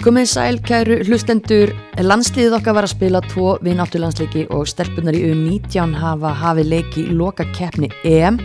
[0.00, 5.92] Komið sæl, kæru hlustendur, landsliðið okkar var að spila tvo vináttulandsleiki og stelpunar í U19
[6.00, 8.38] hafa hafið leiki í loka keppni EM.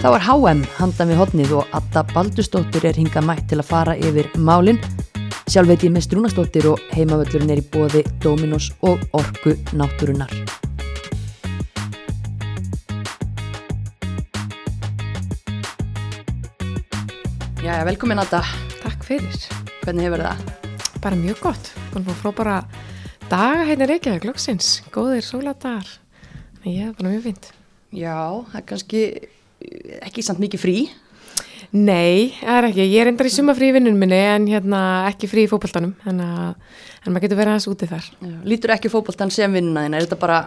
[0.00, 3.98] Þá er HM handan við hodnið og Adda Baldustóttir er hingað mætt til að fara
[4.00, 4.80] yfir málinn.
[5.52, 10.32] Sjálf veit ég með Strúnastóttir og heimavöllurinn er í bóði Dominos og Orku Náttúrunar.
[17.60, 18.40] Já, velkomin Adda.
[18.80, 19.48] Takk fyrir.
[19.84, 20.61] Hvernig hefur það?
[21.02, 21.70] Bara mjög gott.
[21.90, 22.56] Búin að fá bara
[23.26, 24.76] daga hérna Reykjavík, loksins.
[24.94, 25.88] Góðir sóladagar.
[26.60, 27.48] Þannig ég er bara mjög fint.
[27.90, 28.18] Já,
[28.52, 29.00] það er kannski
[30.06, 30.76] ekki samt mikið frí.
[31.74, 32.86] Nei, það er ekki.
[32.86, 35.96] Ég er endar í sumafrí í vinnunum minni en hérna ekki frí í fókbaltanum.
[36.06, 38.10] En maður getur verið aðeins úti þar.
[38.22, 39.98] Já, lítur ekki fókbaltan sem vinnuna þín?
[39.98, 40.42] Er þetta bara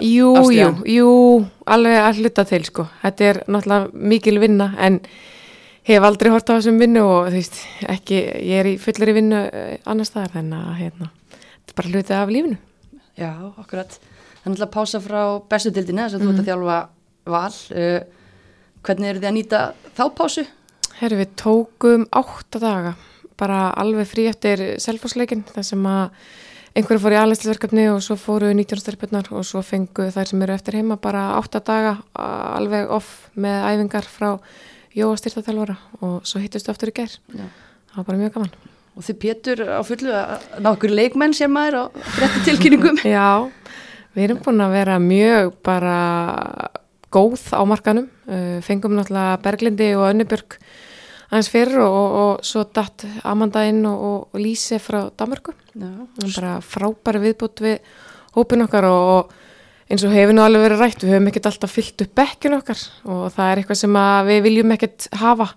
[0.00, 1.08] Jú, jú, jú,
[1.68, 2.86] alveg að hluta til sko.
[3.02, 4.96] Þetta er náttúrulega mikil vinna en
[5.88, 7.58] hef aldrei hort á þessum vinnu og þú veist,
[7.88, 8.20] ekki,
[8.50, 12.16] ég er í fullari vinnu eh, annars staðar þannig að hérna, þetta er bara hlutið
[12.18, 12.58] af lífinu.
[13.20, 13.98] Já, akkurat.
[14.40, 15.20] Er náttúrulega pása frá
[15.50, 16.78] bestu dildina þess að þú ert að þjálfa
[17.30, 17.56] val.
[17.76, 18.00] Uh,
[18.86, 19.62] hvernig eru þið að nýta
[19.96, 20.44] þá pásu?
[21.00, 22.94] Herru, við tókum átta daga,
[23.40, 26.14] bara alveg frí eftir selfhásleikin, þar sem að
[26.76, 30.54] einhverju fór í aðlæslisverkefni og svo fóru 19 stelpunar og svo fengu þær sem eru
[30.54, 34.28] eftir heima bara átta daga alveg off með æfingar frá
[34.96, 37.12] Jóa styrtaþjálfara og svo hittust aftur í ger.
[37.30, 37.46] Já.
[37.90, 38.52] Það var bara mjög gaman.
[38.98, 41.82] Og þið pétur á fullu að ná okkur leikmenn sem maður á
[42.16, 42.98] frétti tilkynningum.
[43.16, 43.46] Já,
[44.16, 45.96] við erum búin að vera mjög bara
[47.14, 48.10] góð á markanum.
[48.26, 50.58] Uh, fengum náttúrulega Berglindi og Önnibjörg
[51.30, 55.54] aðeins fyrir og, og, og svo datt Amanda inn og, og Líse frá Danmarku.
[55.78, 57.78] Bara frábæri viðbútt við
[58.34, 59.30] hópin okkar og
[59.90, 62.84] eins og hefur nú alveg verið rætt, við höfum ekkert alltaf fyllt upp bekkinu okkar
[63.10, 63.98] og það er eitthvað sem
[64.28, 65.50] við viljum ekkert hafa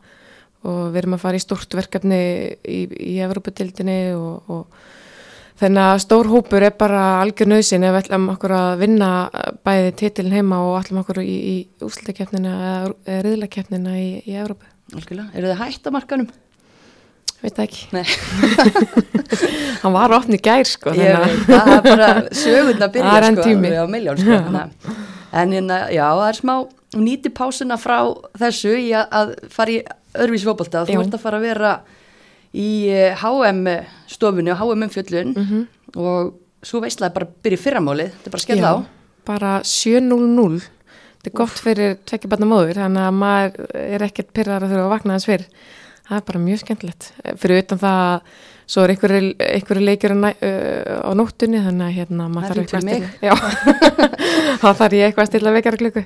[0.63, 2.19] og við erum að fara í stort verkefni
[2.63, 8.01] í, í Evróputildinni og, og þannig að stór hópur er bara algjör nöðsin ef við
[8.01, 9.09] ætlum okkur að vinna
[9.67, 14.69] bæði titilin heima og ætlum okkur í, í úslutakefnina eða riðlakefnina í, í Evrópu.
[14.93, 15.29] Algjörlega.
[15.37, 16.31] Eru þið hætt að markanum?
[17.43, 17.87] Veit ekki.
[19.83, 20.93] Hann var ofni gær sko.
[20.95, 23.49] Ég veit, það er bara sögurna að byrja Það er enn sko,
[23.83, 24.37] á miljón sko.
[25.33, 26.53] En hérna, já, það er smá
[27.03, 27.97] nýti pásuna frá
[28.37, 29.79] þessu í að, að fara í
[30.13, 30.83] öðruvísi fótbolta.
[30.87, 31.71] Þú ert að fara að vera
[32.53, 33.63] í eh, HM
[34.13, 35.63] stofunni og HM umfjöllun Mhm.
[35.97, 38.75] og svo veistlaði bara að byrja í fyrramálið, þetta er bara að skella á.
[39.27, 44.63] bara 7.00 þetta er gott fyrir tvekja barna móður þannig að maður er ekkert pyrrar
[44.63, 45.45] að þurfa að vakna þess fyrir
[46.07, 47.09] það er bara mjög skemmtilegt.
[47.41, 48.33] Fyrir utan það að
[48.73, 52.87] svo er einhverju, á, næ, uh, á nóttunni þannig að hérna maður þarf eitthvað að
[52.87, 53.35] stilla
[54.61, 56.05] þá þarf ég eitthvað að stilla vekjara klukku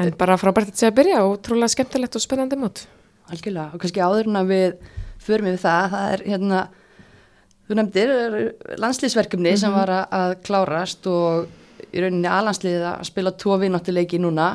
[0.00, 2.86] en bara frábært að segja að byrja og trúlega skemmtilegt og spennandi mót.
[3.30, 4.72] Algjörlega, og kannski áður en að við
[5.24, 6.62] förum við það, það er hérna,
[7.64, 8.14] þú nefndir
[8.82, 11.46] landslýsverkefni sem var að, að klárast og
[11.94, 14.54] í rauninni aðlandsliðið að spila tvo vináttuleiki núna.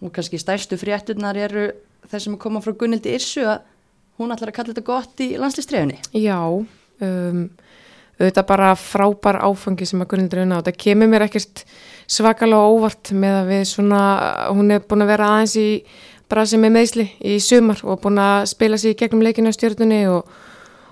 [0.00, 1.68] Og kannski stærstu frétturnar eru
[2.10, 3.62] þeir sem koma frá Gunnildi Irsu að
[4.20, 5.98] hún ætlar að kalla þetta gott í landslýstrefinni.
[6.20, 7.42] Já, um,
[8.20, 10.66] auðvitað bara frábær áfangi sem að Gunnildur unna á.
[10.66, 11.64] Það kemur mér ekkert
[12.10, 14.02] svakalega óvart með að við svona,
[14.52, 15.68] hún er búin að vera aðeins í
[16.30, 20.04] brasi með meðsli í sumar og búin að spila sig í gegnum leikinu á stjórnunni
[20.12, 20.28] og,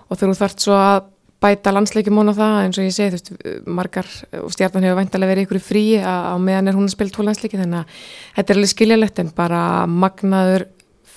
[0.09, 1.07] og þú þart svo að
[1.39, 4.09] bæta landsleikjum hún á það eins og ég segi, þú veist, margar
[4.41, 7.15] og stjarnan hefur væntalega verið ykkur í fríi að á meðan er hún að spila
[7.15, 8.01] tvo landsleiki þannig að
[8.39, 10.67] þetta er alveg skiljalegt en bara magnaður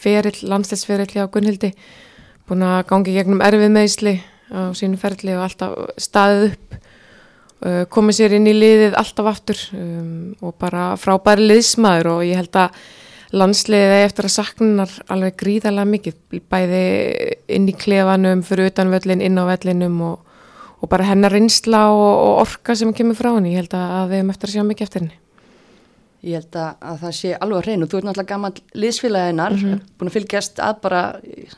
[0.01, 1.71] ferill, landsleisferill hjá Gunnhildi
[2.49, 4.15] búin að gangi gegnum erfið meðsli
[4.51, 9.61] á sínu ferli og alltaf staðið upp uh, komið sér inn í liðið alltaf aftur
[9.77, 12.81] um, og bara frábæri liðsmaður og ég held að
[13.31, 16.83] landsliðið eftir að saknar alveg gríðarlega mikið bæði
[17.55, 20.17] inn í klefanum, fyrir utan völlin, inn á vellinum og,
[20.83, 24.19] og bara hennar reynsla og, og orka sem kemur frá henni, ég held að við
[24.19, 25.20] hefum eftir að sjá mikið eftir henni.
[26.21, 29.55] Ég held að, að það sé alveg að reynu, þú ert náttúrulega gammal liðsfélaginar,
[29.97, 30.99] búin að fylgjast að bara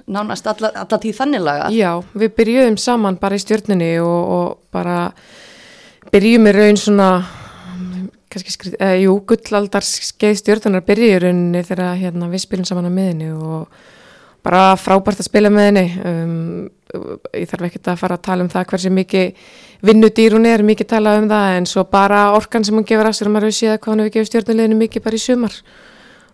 [0.08, 1.66] nánast alla, alla tíð þannig laga.
[1.76, 4.98] Já, við byrjuðum saman bara í stjórnunni og, og bara
[6.14, 7.10] byrjuðum í raun svona
[8.34, 12.94] kannski eh, jú, gullaldar skeið stjórnunar byrjuði í rauninni þegar hérna, við spilum saman á
[12.94, 13.68] miðinni og
[14.44, 15.86] bara frábært að spila með henni.
[16.08, 19.48] Um, ég þarf ekkert að fara að tala um það hversu mikið
[19.88, 23.18] vinnudýr hún er, mikið talað um það en svo bara orkan sem hún gefur af
[23.18, 25.58] sér og maður hefur séð hvað hún hefur gefið stjórnuleginu mikið bara í sumar.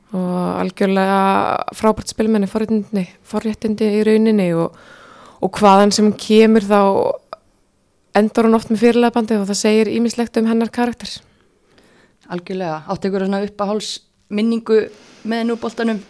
[0.09, 1.21] Og algjörlega
[1.77, 4.77] frábært henni forréttindi, forréttindi í rauninni og,
[5.39, 6.81] og hvaðan sem kemur þá
[8.17, 11.11] endur hún oft með fyrirleðbandi og það segir ímislegt um hennar karakter.
[12.29, 14.87] Algjörlega, áttu ykkur svona uppáháls minningu
[15.29, 16.01] með núboltanum?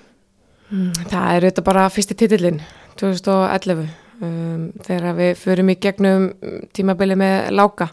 [0.70, 2.62] Mm, Það er auðvitað bara fyrsti titillin
[3.00, 6.30] 2011 um, þegar við förum í gegnum
[6.76, 7.90] tímabili með láka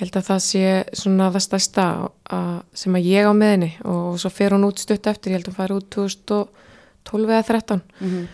[0.00, 0.66] ég held að það sé
[0.96, 1.86] svona það stærsta
[2.32, 5.48] að, sem að ég á meðinni og svo fer hún út stutt eftir, ég held
[5.48, 8.28] að hún fari út 2012 eða 13 mm -hmm.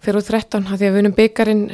[0.00, 1.64] fer út 13, það því að við unum byggarinn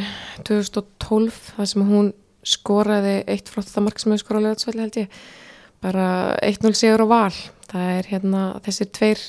[0.45, 2.13] 2012, það sem hún
[2.45, 5.09] skoraði eitt flott það mark sem hefur skorað á lögatsvelli held ég.
[5.85, 7.37] Bara 1-0 sigur á val.
[7.69, 9.21] Það er hérna þessir tveir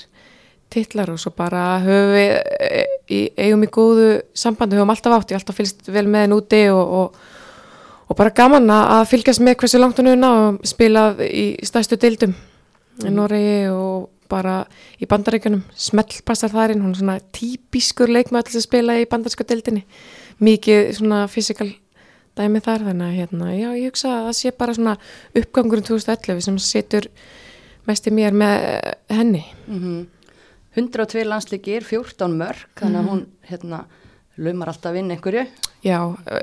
[0.73, 5.39] titlar og svo bara höfum við e, eigum í góðu sambandi, höfum alltaf átt, ég
[5.39, 7.21] alltaf fylgst vel með henn úti og, og,
[8.09, 12.35] og bara gaman að fylgjast með hversu langt hún er og spilað í stæstu dildum
[12.35, 13.07] mm.
[13.07, 14.63] í Noregi og bara
[14.97, 19.85] í bandaríkunum smellpassar þarinn, hún er svona típiskur leikmað til að spila í bandarísku dildinni
[20.43, 21.69] mikið svona fysikal
[22.35, 24.95] dæmi þar, þannig að hérna, já, ég hugsa að það sé bara svona
[25.39, 27.07] uppgangurinn 2011 sem setur
[27.87, 28.65] mest í mér með
[29.13, 30.01] henni mm -hmm.
[30.75, 33.11] 102 landsleikir, 14 mörg þannig að mhm.
[33.11, 33.85] hún hérna
[34.35, 35.45] laumar alltaf inn einhverju.
[35.85, 35.99] Já,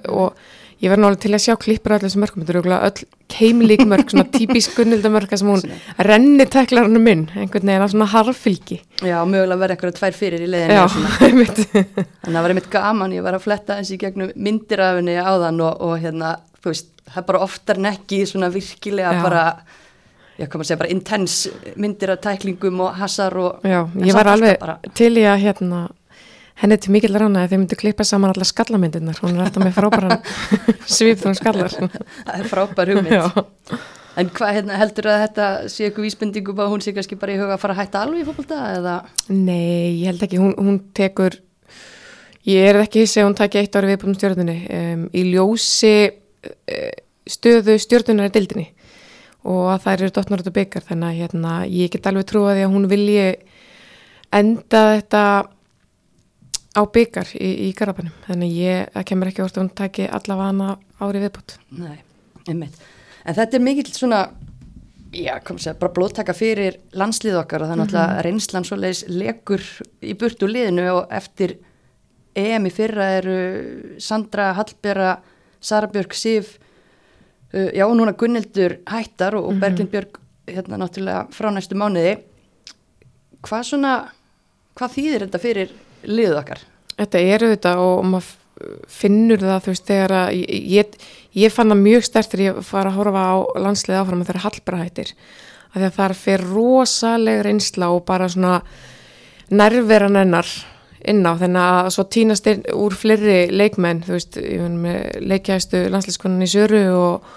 [0.09, 0.37] og
[0.83, 4.13] ég verði náttúrulega til að sjá klippur allir þessum mörgum, þetta eru öll keimlík mörg,
[4.13, 5.65] svona típisk gunnildamörg sem hún
[6.09, 10.49] renni teklarnu minn einhvern veginn að svona harfylgi Já, mögulega verði einhverja tvær fyrir í
[10.53, 10.87] leiðinu Já,
[11.27, 11.61] einmitt.
[11.75, 15.63] Að það var einmitt gaman, ég var að fletta eins í gegnum myndirafinni á þann
[15.67, 19.23] og, og hérna, þú veist, það er bara oftar nekki svona virkilega Já.
[19.27, 19.47] bara
[20.41, 21.37] ég kom að segja bara intens
[21.77, 24.79] myndir af tæklingum og hasar og Já, ég var alveg bara.
[24.97, 25.83] til í að hérna
[26.63, 29.77] henni til mikil rána að þið myndu klippa saman alla skallamyndirnar, hún er alltaf með
[29.79, 30.19] frábæran
[30.99, 33.25] svip þá hún skallar Það er frábær hugmynd Já.
[34.21, 37.39] En hvað hérna, heldur að þetta sé eitthvað vísbendingum að hún sé kannski bara í
[37.41, 38.97] huga að fara að hætta alveg í fólkvölda eða?
[39.33, 41.39] Nei, ég held ekki, hún, hún tekur
[42.49, 46.93] ég er ekki hissi að hún takja eitt ári viðbúin stjórnunni um, í ljósi uh,
[47.25, 48.67] stöðu stjórnunar í dildinni
[49.43, 52.55] og að þær eru dotnar út af byggar þannig að hérna, ég get alveg trúa
[52.55, 53.27] því að hún vilji
[54.33, 55.25] enda þetta
[56.73, 61.25] á byggar í, í Garabænum þannig ég, kemur ekki orðið að hún taki allavega ári
[61.25, 61.99] viðbútt Nei,
[62.47, 62.79] einmitt,
[63.27, 64.23] en þetta er mikill svona
[65.13, 68.17] já, kom sér, bara blóttaka fyrir landslið okkar og þannig mm -hmm.
[68.17, 69.63] að reynslan svo leiðis lekur
[70.01, 71.59] í burtu liðinu og eftir
[72.35, 73.39] EM í fyrra eru
[74.01, 75.19] Sandra Hallbjörra
[75.61, 76.59] Sarabjörg Sif
[77.53, 79.61] Uh, já, núna Gunnildur hættar og, og mhm.
[79.61, 82.17] Berglind Björg hérna náttúrulega frá næstu mánuði
[83.45, 83.97] hvað svona
[84.79, 85.75] hvað þýðir þetta fyrir
[86.09, 86.63] liðuð okkar?
[86.97, 88.31] Þetta eru þetta og maður
[88.91, 90.99] finnur það þú veist þegar að ég,
[91.35, 93.35] ég, fann það mjög stert þegar ég fara að horfa á
[93.65, 95.15] landslið áfram þegar Hallbara hættir
[95.73, 98.59] að því að það er fyrir rosaleg reynsla og bara svona
[99.53, 100.49] nærveran ennar
[101.09, 104.39] inn á þennan að svo týnast úr fleiri leikmenn þú veist,
[105.19, 107.31] leikjæstu landsliðskonan í Söru og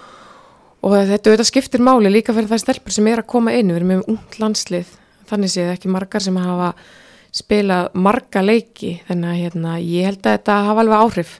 [0.86, 3.72] og þetta, þetta skiptir máli líka fyrir það stelpur sem er að koma inn.
[3.72, 4.92] Við erum með ung landslið.
[5.26, 6.70] Þannig séð ekki margar sem hafa
[7.34, 8.92] spilað marga leiki.
[9.08, 11.34] Þannig að hérna, ég held að þetta hafa alveg áhrif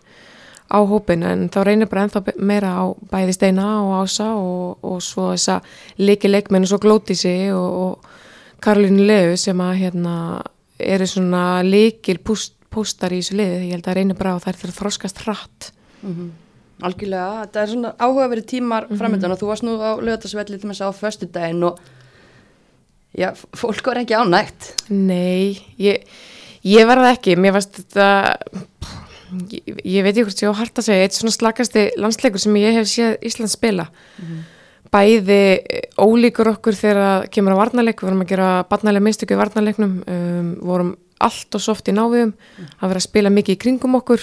[0.67, 4.99] á hópin en þá reynir bara ennþá meira á bæði steina og ása og, og
[5.05, 5.61] svo þessa
[6.03, 10.17] leiki leikmennu svo Glótísi og, og Karolínu Leu sem að hérna,
[10.83, 13.69] eru svona leikil pústar í þessu liði.
[13.69, 15.71] Ég held að reynir bara á þær fyrir að þroskast hratt.
[16.03, 16.35] Mm -hmm.
[16.85, 18.99] Algjörlega, þetta er svona áhugaverið tímar mm -hmm.
[19.01, 21.79] framöndan og þú varst nú á lögatarsvelli til þess að á förstu daginn og
[23.17, 24.75] já, fólk var ekki ánægt.
[24.91, 26.05] Nei, ég,
[26.63, 28.37] ég var það ekki, mér varst þetta,
[29.51, 32.57] ég, ég veit ekki hvort ég á harta að segja, eitt svona slakasti landsleikur sem
[32.61, 33.89] ég hef séð Íslands spila.
[34.19, 34.45] Mm -hmm.
[34.93, 35.61] Bæði
[35.99, 40.57] ólíkur okkur þegar kemur á varnarleik, við vorum að gera barnalega minnstöku í varnarleiknum, um,
[40.61, 42.65] vorum allt og soft í náviðum, mm.
[42.81, 44.21] að vera að spila mikið í kringum okkur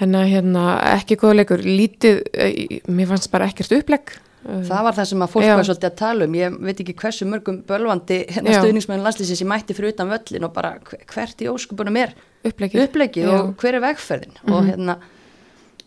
[0.00, 0.64] Hennar hérna
[0.94, 4.16] ekki góða leikur, lítið, eh, mér fannst bara ekkert upplegg.
[4.40, 5.52] Það var það sem að fólk Já.
[5.58, 9.48] var svolítið að tala um, ég veit ekki hversu mörgum bölvandi hérna stuðningsmæðin landslýsins ég
[9.50, 10.70] mætti fyrir utan völlin og bara
[11.12, 12.14] hvert í óskupunum er
[12.48, 14.54] upplegið, upplegið og hver er vegferðin mm -hmm.
[14.56, 14.96] og hérna,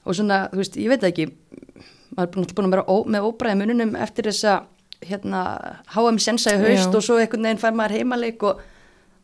[0.06, 1.28] og svona, þú veist, ég veit ekki,
[2.14, 4.54] maður er búin að vera ó, með óbræði mununum eftir þessa
[5.02, 5.42] hérna,
[5.90, 6.96] HM sensa í haust Já.
[6.96, 8.62] og svo einhvern veginn fær maður heimaleik og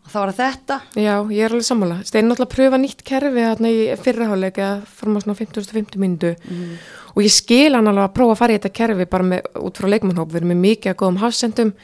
[0.06, 0.77] og þá var það þetta.
[1.00, 5.24] Já, ég er alveg sammála, Steinn náttúrulega pröfa nýtt kerfi hérna í fyrraháleika fórum á
[5.24, 6.72] svona 50-50 myndu mm.
[7.13, 9.82] og ég skil hann alveg að prófa að fara í þetta kerfi bara með, út
[9.82, 10.32] frá leikmannhóp.
[10.32, 11.75] Við erum með mikið að góðum hafsendum.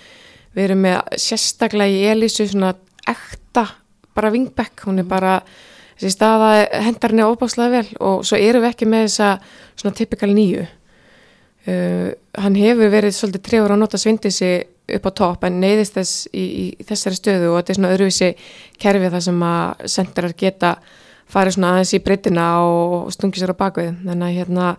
[0.55, 2.73] Við erum með sérstaklega í Elísu svona
[3.11, 3.67] ekta,
[4.15, 5.35] bara vingbekk hún er bara,
[5.99, 6.53] þessi staða
[6.85, 7.87] hendar henni óbáslega vel.
[7.99, 9.35] Og svo eru við ekki með þessa
[9.75, 10.65] svona typikal nýju
[11.67, 12.09] uh,
[12.41, 14.51] hann hefur verið svolítið trefur að nota svindisi
[14.95, 18.29] upp á topp en neyðist þess í, í þessari stöðu og þetta er svona öðruvísi
[18.81, 20.75] kerfi þar sem að senderar geta
[21.31, 24.69] farið svona aðeins í breytina og stungi sér á bakvið þannig að hérna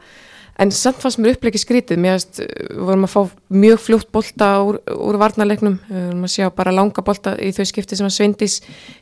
[0.62, 1.99] en samt fannst mér upplegið skrítið.
[2.00, 2.38] Mér veist,
[2.81, 3.21] vorum að fá
[3.52, 5.76] mjög fljótt bolta úr, úr varnarleiknum.
[5.90, 8.57] Við vorum að sjá bara langa bolta í þau skipti sem að Svindís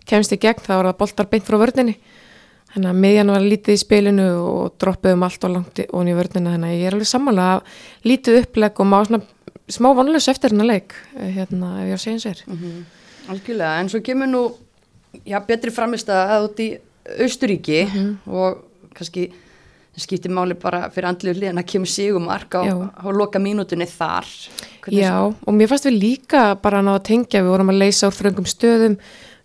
[0.09, 1.95] kemst í gegn, það voru að boltar beint frá vördinni
[2.75, 6.57] þannig að miðjan var lítið í spilinu og droppuðum allt og langt og í vörnina.
[6.57, 7.49] Þannig að ég er alveg sammála
[8.05, 9.23] lítið uppleg og má svona
[9.71, 12.43] smá vonlös eftir hennar leik eh, hérna ef ég á eins og er.
[12.51, 12.85] Mhm.
[13.33, 14.43] Algjörlega, en svo kemur nú
[15.25, 16.69] já, betri framist að út í
[17.25, 17.85] Austuríki
[18.27, 18.65] og
[18.97, 19.29] kannski
[20.01, 22.75] skiptir máli bara fyrir andlu hlýðan að kemur sigumark á, Já.
[22.91, 24.27] á loka mínútunni þar
[24.91, 28.11] Já, og mér fannst við líka bara að ná að tengja, við vorum að leysa
[28.11, 28.97] úr þröngum stöðum,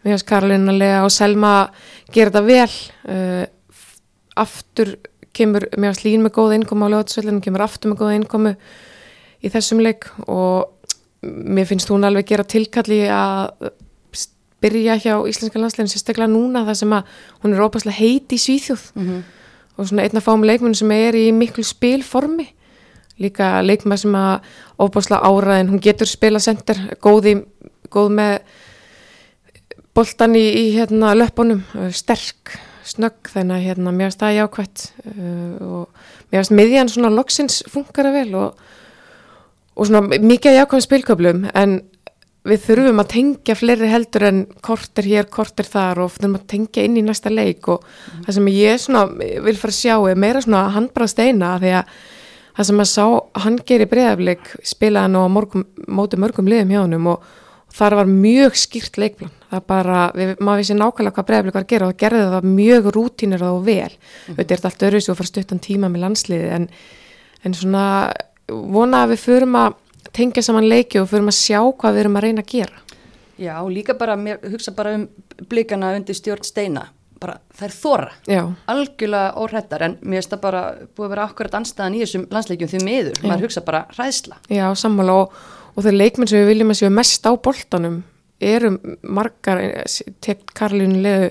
[0.03, 1.53] við hans Karolina Lea og Selma
[2.13, 2.75] gera þetta vel.
[3.09, 3.45] Uh,
[4.39, 4.95] aftur
[5.35, 8.53] kemur, mér fannst Lín með góða innkomu á lögatsvöldinu, kemur aftur með góða innkomu
[9.39, 10.71] í þessum leik og
[11.23, 13.71] mér finnst hún alveg gera tilkalli að
[14.59, 17.11] byrja hjá Íslenska landsleginn sérstaklega núna þar sem að
[17.43, 18.87] hún er óbærslega heit í Svíþjóð.
[18.95, 19.19] Mhm.
[19.79, 22.49] og svona einn af fáum leikmenn sem er í miklu spilformi.
[23.17, 24.41] Líka leikmenn sem að
[24.77, 27.35] óbærslega áraðin, hún getur spila sender góð, í,
[27.89, 28.41] góð með
[29.97, 31.63] boltan í, í hérna löpunum,
[31.95, 32.57] sterk
[32.89, 34.83] snögg, þannig að hérna mér finnst það jákvætt.
[35.05, 38.67] Uh, og mér finnst miðjan svona loksins funkar að vel og,
[39.75, 41.79] og svona mikið jákvæðum spilköflum en
[42.47, 46.85] við þurfum að tengja fleiri heldur en korter hér, korter þar og þurfum að tengja
[46.87, 47.83] inn í næsta leik og
[48.25, 51.91] það sem ég svona vil fara að sjá er meira svona handbrað steina því að
[52.55, 53.03] það sem að sá,
[53.43, 57.27] hann gerir breyðafleik spilaði hann á morgum, móti mörgum liðum hjá hann og, og
[57.75, 61.73] þar var mjög skýrt leikplan, það bara við, maður vissi nákvæmlega hvað breyðafleik var að
[61.73, 63.91] gera og það gerði það mjög rútínir og vel.
[64.29, 66.67] Þetta er allt öðru sem að fara stuttan tíma með landsliði en,
[67.45, 67.85] en svona
[68.49, 69.79] vona að við förum að
[70.15, 72.85] tengja saman leiki og förum að sjá hvað við erum að reyna að gera.
[73.39, 75.05] Já, líka bara, mér hugsa bara um
[75.49, 76.89] blikana undir stjórn steina.
[77.19, 80.61] Bara þær þóra, Já, algjörlega óhrættar en mér finnst það bara
[80.95, 84.37] búið að vera akkurat anstæðan í þessum landsleikjum því miður, maður hugsa bara hræðsla.
[84.47, 85.33] Já, sammála og,
[85.75, 88.01] og þeir leikmenn sem við viljum að séu mest á boltanum
[88.39, 88.73] eru
[89.03, 89.61] margar
[90.23, 91.29] tek Karlínu leðu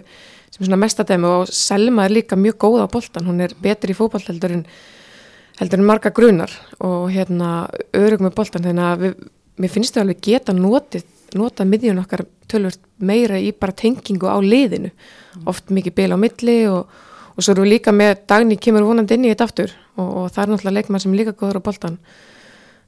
[0.52, 3.98] sem svona mestadæmi og Selma er líka mjög góð á boltan, hún er betri í
[3.98, 4.64] fótboll heldur en
[5.58, 8.64] heldur en marga grunar og hérna örug með boltan.
[8.66, 9.14] Þannig að við,
[9.58, 11.04] mér finnst þau alveg geta notið,
[11.38, 14.92] notað miðjun okkar tölvört meira í bara tengingu á liðinu,
[15.50, 16.86] oft mikið bil á milli og,
[17.34, 19.74] og svo eru við líka með dagni kemur vonandi inn í þetta aftur.
[19.98, 21.98] Og, og það er náttúrulega leikmann sem líka góður á boltan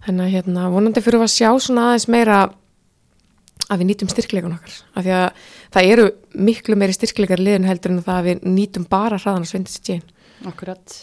[0.07, 2.41] þannig að hérna vonandi fyrir að sjá svona aðeins meira
[3.71, 5.45] að við nýtum styrkleikun okkar af því að
[5.77, 6.07] það eru
[6.49, 10.03] miklu meiri styrkleikar liðin heldur en það að við nýtum bara hraðan og svindist tjén
[10.49, 10.95] Akkurat,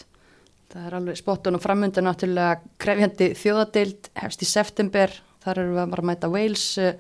[0.74, 5.14] það er alveg spottun og framöndan náttúrulega krefjandi þjóðadeild hefst í september,
[5.46, 6.98] þar eru við að bara að mæta Wales eh,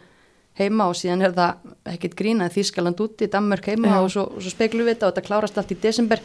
[0.57, 3.97] heima og síðan er það ekkert grína Þískaland úti, Danmörk heima Já.
[4.03, 6.21] og svo, svo speklum við þetta og þetta klárast allt í desember.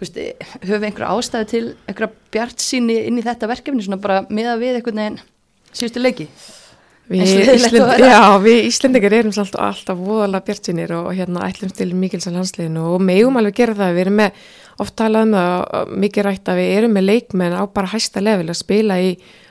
[0.00, 0.16] Veist,
[0.62, 4.56] höfum við einhverja ástæðu til einhverja bjart síni inn í þetta verkefni, svona bara miða
[4.60, 5.20] við einhvern veginn
[5.76, 6.26] síðustu leiki?
[7.10, 8.04] Við, Íslend, það er.
[8.06, 12.84] já, við Íslendingar erum alltaf, alltaf voðalega bjartsinir og hérna ætlum til mikils að landsliðinu
[12.92, 14.44] og megum alveg gera það, við erum með
[14.84, 18.22] oft talað um það, uh, mikið rætt að við erum með leikmenn á bara hæsta
[18.22, 19.10] level að spila í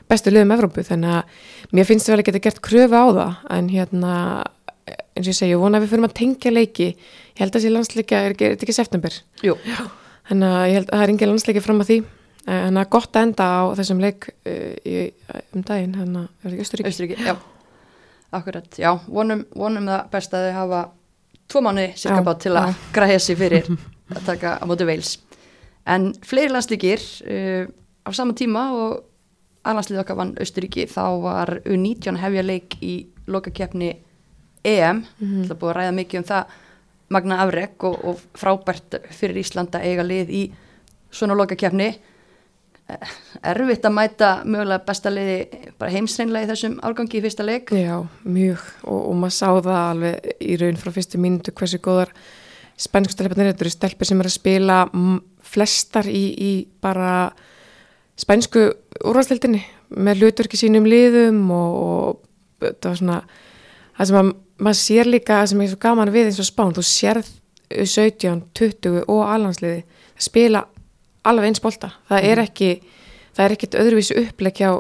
[0.10, 3.36] bestu liðum Evrópu þannig að mér finnst við alveg geta gert kröfu á það.
[3.60, 4.14] En hérna
[4.90, 6.94] eins og ég segi, ég vona að við fyrir að tengja leiki.
[6.96, 9.20] Ég held að þessi landsleika er, er, er ekki september.
[9.46, 9.60] Jú,
[10.30, 12.00] þannig að ég held að það er engin landsleiki fram að því.
[12.50, 15.00] Þannig að gott að enda á þessum leik uh, í,
[15.54, 17.36] um daginn, þannig að Östuríki Austuríki, já,
[18.34, 20.80] akkurat, já, vonum, vonum það best að þau hafa
[21.50, 23.70] tvo mánuði cirka bát til að græja sig fyrir
[24.16, 25.16] að taka á móti veils.
[25.90, 27.70] En fleiri landslíkir uh,
[28.06, 29.00] á sama tíma og
[29.68, 32.96] aðlandslið okkar vann Austuríki þá var U19 hefja leik í
[33.30, 33.92] lokakeppni
[34.66, 35.46] EM, Mhm.
[35.50, 36.58] það búið að ræða mikið um það
[37.14, 40.44] magna afrek og, og frábært fyrir Íslanda eiga lið í
[41.12, 41.90] svona lokakeppni.
[43.46, 47.74] Erfitt að mæta mögulega besta liði bara heimsreinlega í þessum árgangi í fyrsta leik.
[47.74, 48.64] Já, mjög.
[48.86, 52.14] Og, og maður sá það alveg í raun frá fyrstu mínútu hversu góðar
[52.80, 54.80] spænsku stelpjarnir þetta eru stelpur sem eru að spila
[55.50, 56.52] flestar í, í
[56.82, 57.30] bara
[58.20, 58.66] spænsku
[59.10, 59.62] úrvastildinni
[60.00, 63.20] með hlutverki sínum liðum og, og það var svona
[63.98, 66.86] það sem að maður sér líka sem er svo gaman við eins og spán, þú
[66.86, 67.32] sérð
[67.70, 69.84] 17, 20 og alhansliði
[70.20, 70.66] spila
[71.28, 71.92] alveg eins bolta.
[72.10, 72.72] Það er ekki
[73.36, 74.72] það er ekkit öðruvísu uppleg hjá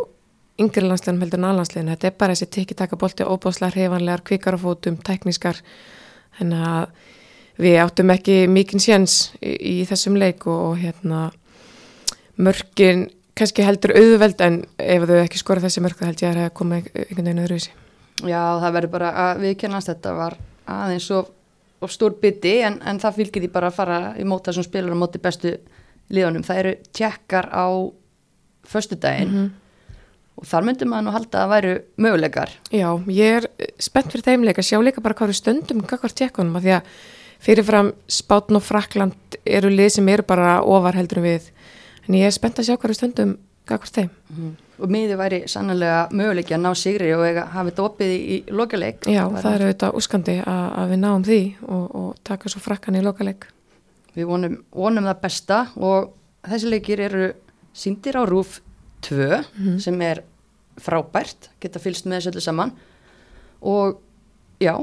[0.59, 4.57] yngri landsliðum heldur en alhansliðinu þetta er bara þessi tikki taka bolti óbáslega hreifanlegar, kvikar
[4.59, 5.61] á fótum, teknískar
[6.39, 6.89] þannig að
[7.63, 11.29] við áttum ekki mikinn séns í, í þessum leik og, og hérna
[12.39, 13.07] mörkin
[13.39, 16.49] kannski heldur auðveld en ef þau ekki skora þessi mörk þá held ég að það
[16.49, 17.77] að koma einhvern veginn öðruvísi
[18.27, 20.35] Já, það verður bara að viðkennast þetta var
[20.67, 21.29] aðeins og,
[21.81, 24.91] og stór bytti en, en það fylgir því bara að fara í móta þessum spilur
[24.95, 25.53] á móti bestu
[26.11, 26.43] liðunum.
[26.43, 27.65] Það eru tjekkar á
[28.69, 29.49] föstudaginn Mhm.
[30.39, 32.49] og þar myndum maður nú halda að væru möguleikar.
[32.71, 33.47] Já, ég er
[33.79, 36.81] spennt fyrir þeim leika, sjá líka bara hvað eru stöndum kakvar tjekkunum að því að
[37.39, 41.49] fyrirfram Spátn og Frakland eru lið sem eru bara ofar heldur við
[42.07, 43.37] en ég er spennt að sjá hverju stundum
[43.69, 44.09] gagvart þeim.
[44.79, 49.07] Og miði væri sannlega möguleiki að ná sigri og eiga hafa þetta opið í, lokaleik.
[49.11, 52.99] Já, það er auðvitað úskandi að, að við náum því og, og taka svo frakkan
[52.99, 53.49] í lokaleik.
[54.15, 56.13] Við vonum, vonum það besta og
[56.47, 57.29] þessi leikir eru
[57.75, 58.59] síndir á Rúf
[59.05, 60.23] 2 sem er
[60.79, 62.73] frábært, geta fylst með þessu öllu saman.
[63.59, 63.99] Og
[64.63, 64.75] já,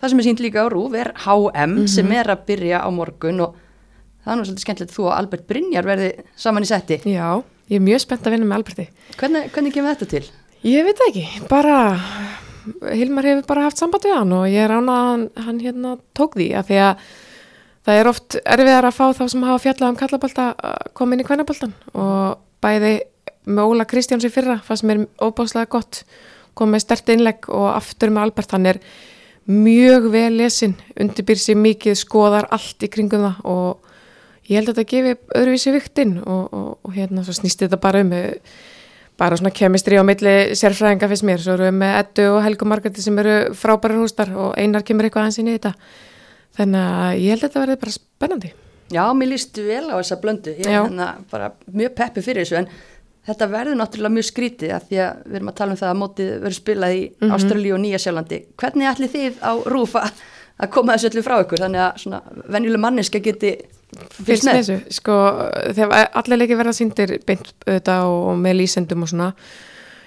[0.00, 3.40] það sem er sínd líka á Rúf er HM sem er að byrja á morgun
[3.46, 3.56] og
[4.24, 7.00] það er nú svolítið skemmtilegt þú og Albert Brynjar verði saman í setti.
[7.08, 8.88] Já, ég er mjög spennt að vinna með Alberti.
[9.20, 10.24] Hvernig, hvernig kemur þetta til?
[10.66, 11.78] Ég veit ekki, bara
[12.66, 15.96] Hilmar hefur bara haft samband við hann og ég er án að hann, hann hérna
[16.18, 17.04] tók því að því að
[17.86, 21.74] það er oft erfiðar að fá þá sem hafa fjallað um koma inn í kvennabaltan
[21.94, 22.96] og bæði
[23.46, 26.02] með Óla Kristjáns í fyrra, það sem er óbáslega gott
[26.58, 28.80] kom með stert innlegg og aftur með Albert, hann er
[29.46, 33.85] mjög vel lesin, undirbýr sér mikið skoðar allt í kringum það og
[34.46, 38.02] ég held að þetta gefi öðruvísi viktinn og, og, og hérna svo snýst þetta bara
[38.04, 38.14] um
[39.16, 42.68] bara svona kemistri á milli sérfræðinga fyrst mér, svo erum við með Eddu og Helgu
[42.68, 45.72] Margreti sem eru frábærar hústar og einar kemur eitthvað hans inn í þetta.
[46.56, 48.52] Þannig að ég held að þetta verði bara spennandi.
[48.92, 52.60] Já, mér líst vel á þessa blöndu, ég er hérna bara mjög peppi fyrir þessu
[52.60, 52.68] en
[53.26, 56.00] þetta verður náttúrulega mjög skrítið að því að við erum að tala um það að
[56.02, 58.42] mótið verður spilað í mm Ástralíu og Nýja Sjálandi.
[58.60, 59.96] Hvernig ætli þið á Rúf
[60.62, 62.20] að koma þessu öllu frá ykkur þannig að svona
[62.54, 63.54] venjuleg manneska geti
[64.26, 65.16] fyrst með þessu, sko
[65.76, 69.30] þegar allir leiki verða síndir beint auðvitað og, og með lýsendum og svona.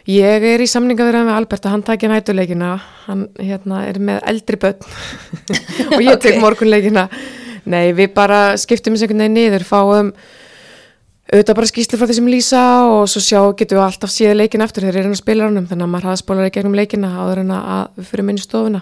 [0.10, 2.70] Ég er í samningavirðan með Albert að hann takja nætuleikina
[3.06, 4.80] hann hérna er með eldri börn.
[5.94, 6.42] Og ég tek Ok.
[6.42, 7.04] morgunleikina.
[7.70, 10.10] Nei við bara skiptum þessu einhvern veginn niður fáum
[11.30, 12.60] auðvitað bara skýslu frá þessum lýsa
[12.90, 15.86] og svo sjá getum við alltaf síða leikin eftir þegar eru að spila hannum þannig
[15.86, 18.82] að maður hafa spólar í gegnum leikina áður en að við fyrir minni stofuna.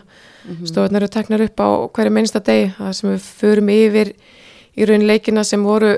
[0.63, 4.13] Stofunar eru teknar upp á hverju minnsta degi það sem við förum yfir
[4.79, 5.91] í raun leikina sem voru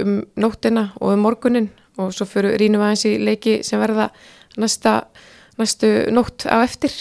[0.00, 1.68] um nóttina og um morgunin
[2.00, 4.08] og svo fyrir rínum aðeins í leiki sem verða
[4.56, 5.02] næsta,
[5.60, 6.96] næstu nótt á eftir.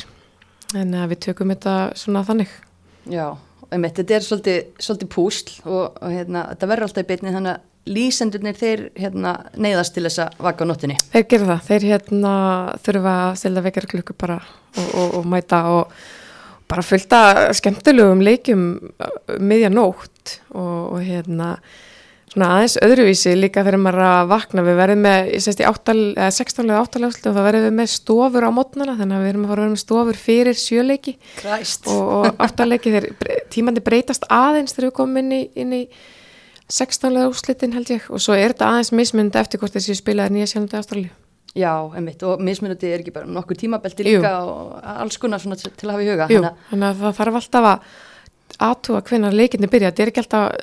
[0.75, 2.51] En við tökum þetta svona þannig.
[3.07, 3.29] Já,
[3.69, 7.55] einmitt, þetta er svolítið, svolítið púsl og, og hérna, þetta verður alltaf í beinni þannig
[7.55, 10.97] að lýsendurnir þeir hérna, neyðast til þess að vaka á nóttinni.
[11.13, 12.33] Þeir gera það, þeir hérna
[12.85, 15.97] þurfa að selja vekjar klukku bara og, og, og mæta og
[16.71, 18.67] bara fullta skemmtilegum leikjum
[19.03, 21.57] uh, miðja nótt og, og hérna
[22.33, 25.99] svona aðeins öðruvísi líka þegar maður að vakna við verðum með, ég sést í áttal,
[26.15, 29.31] eða 16 eða 8 og þá verðum við með stofur á mótnana þannig að við
[29.35, 31.85] erum að fara að vera með stofur fyrir sjöleiki Kræst.
[31.93, 35.83] og, og áttarleiki þeir bre- tímandi breytast aðeins þegar við komum inn í, inn í
[36.73, 40.49] 16 úrslitin held ég og svo er þetta aðeins mismyndi eftir hvort þessi spilaði nýja
[40.53, 41.11] sjálfandi Ástralíu
[41.53, 44.17] Já, einmitt, og mismunandi er ekki bara nokkur tímabelti Jú.
[44.23, 46.25] líka og alls konar svona til að hafa í huga.
[46.33, 46.39] Jú,
[46.71, 47.83] Þannig að- það þarf alltaf að
[48.69, 50.55] aðtúa hvenar leikinni byrja, þetta er ekki alltaf,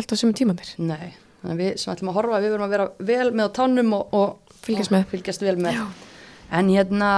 [0.00, 0.70] alltaf sem tímanir.
[0.78, 3.56] Nei, þannig að við sem ætlum að horfa, við verum að vera vel með á
[3.60, 5.04] tánum og, og Fylgjast og með.
[5.12, 5.84] fylgjast vel með.
[6.56, 7.10] En hérna,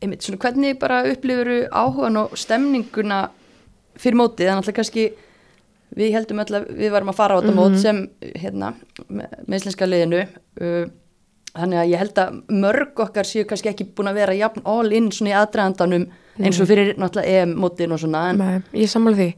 [0.00, 3.20] einmitt, svona hvernig bara upplifuru áhugan og stemninguna
[4.00, 5.06] fyrir mótið, þannig að kannski
[5.94, 8.04] við heldum öll að við varum að fara á þetta mót sem
[8.34, 8.74] hérna,
[9.08, 10.84] með, íslenska liðinu uh,
[11.54, 14.90] þannig að ég held að mörg okkar séu kannski ekki búin að vera jafn all
[14.94, 16.08] in svona í aðdragandanum
[16.42, 19.28] eins og fyrir náttúrulega EM-mótin og svona en Nei, ég sammála því.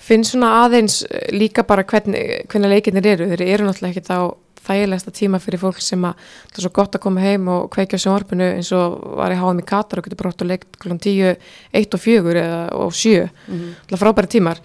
[0.00, 3.28] Finn svona aðeins eh, líka bara hvernig, hvernig leikinnir eru.
[3.34, 4.20] Þeir eru náttúrulega ekkit á
[4.60, 8.00] þægilegsta tíma fyrir fólk sem að það er svo gott að koma heim og kveikja
[8.00, 11.00] á sjónvarpinu eins og var í háum í Katar og getur brótt og leikt klukkan
[11.00, 11.36] 10,
[11.80, 13.28] 1 og 4 eða og 7.
[13.48, 14.00] Mm -hmm.
[14.00, 14.60] frábæri tímar.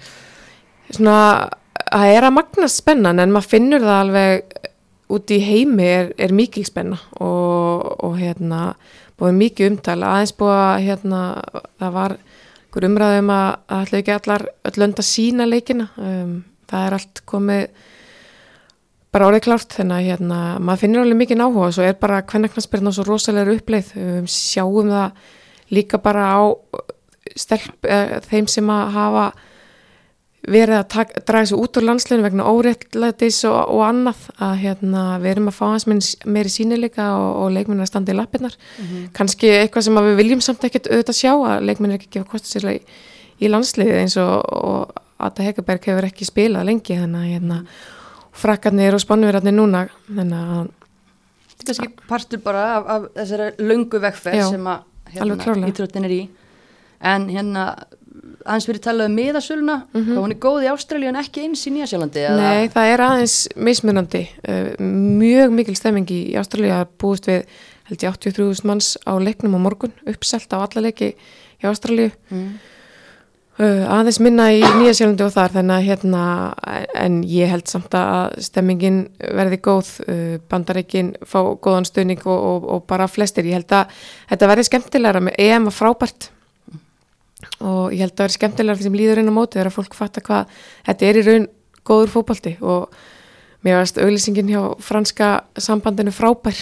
[0.93, 1.49] Svona,
[1.89, 4.59] það er að magna spennan en maður finnur það alveg
[5.15, 8.75] út í heimi er, er mikil spenna og, og hérna
[9.19, 11.19] búið mikið umtala, aðeins búið að hérna,
[11.79, 15.85] það var einhver umræðum að það ætla ekki allar öll lönd að sína leikina.
[15.95, 16.33] Um,
[16.67, 17.61] það er allt komið
[19.15, 22.23] bara orðið klárt þannig að hérna, maður finnir alveg mikið áhuga og svo er bara
[22.27, 23.93] hvernaknarsbyrna svo rosalega uppleið.
[24.01, 25.31] Um, sjáum það
[25.75, 26.43] líka bara á
[27.39, 29.25] stelp, eh, þeim sem að hafa
[30.51, 35.31] verið að draga sig út úr landsleginu vegna óréttlætis og, og annað að hérna, við
[35.31, 35.87] erum að fá hans
[36.25, 38.57] meiri sínileika og, og leikminn að standa í lappirnar.
[39.15, 42.31] Kannski eitthvað sem við viljum samt ekkert auðvitað sjá að leikminn er ekki að gefa
[42.31, 42.77] kostu sér í,
[43.41, 47.59] í landsliði eins og, og Ata Hegerberg hefur ekki spilað lengi þannig að hérna,
[48.35, 50.65] frakkarnir og spannverðarnir núna þannig að
[51.55, 54.83] þetta er kannski partur bara af, af þessari löngu vegferð sem að
[55.15, 56.23] hérna, íþróttin er í.
[57.05, 57.69] En hérna
[58.45, 60.09] aðeins verið talað um miðasöluna Mhm.
[60.11, 63.37] hvað hún er góð í Ástralíu en ekki eins í Nýjasjálandi Nei, það er aðeins
[63.55, 67.43] mismunandi uh, mjög mikil stemming í Ástralíu að búist við
[67.89, 72.47] held ég 83.000 manns á leiknum á morgun uppselt á alla leiki í Ástralíu mm.
[73.55, 76.23] Uh, aðeins minna í Nýja Sjálandi og þar þannig að hérna
[76.99, 78.97] en ég held samt að stemmingin
[79.31, 83.93] verði góð uh, bandareikin fá góðan stöðning og, og, og bara flestir, ég held að
[84.33, 86.27] þetta verði skemmtilegra með EM að frábært
[87.59, 90.23] og ég held að verði skemmtilegra fyrir sem líður inn á móti þegar fólk fatta
[90.25, 90.55] hvað
[90.87, 91.47] þetta er í raun
[91.85, 92.95] góður fókbalti og
[93.65, 96.57] mér varst auglýsingin hjá franska sambandinu frábær.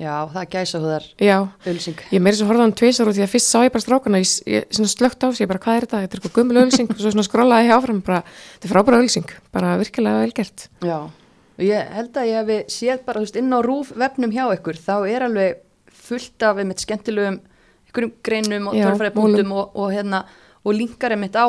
[0.00, 1.36] Já, það gæsa húðar Já,
[1.68, 1.98] ölsing.
[2.10, 4.88] ég meiri svo hann tvisar og því að fyrst sá ég bara strákana, ég, ég
[4.88, 7.12] slögt á sig, ég bara hvað er þetta, þetta er eitthvað gummul ölsing og svo
[7.12, 8.22] svona skrollaði ég áfram, bara,
[8.54, 10.64] þetta er frábæra ölsing, bara virkilega velgert.
[10.80, 14.46] Já, og ég held að ég hefi séð bara, veist, inn á rúf vefnum hjá
[14.56, 15.60] ykkur, þá er alveg
[16.08, 17.42] fullt af einmitt skemmtilegum
[17.92, 18.78] greinum og
[19.14, 20.24] punktum og, og hérna,
[20.64, 21.46] og linkar einmitt á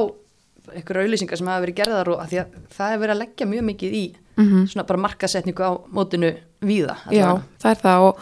[0.74, 3.66] einhverju auðlýsingar sem hafa verið gerðar og að að það hefur verið að leggja mjög
[3.72, 6.98] mikið í Mm svona bara markasetningu á mótinu víða.
[7.12, 7.44] Já, allavega.
[7.62, 8.20] það er það og,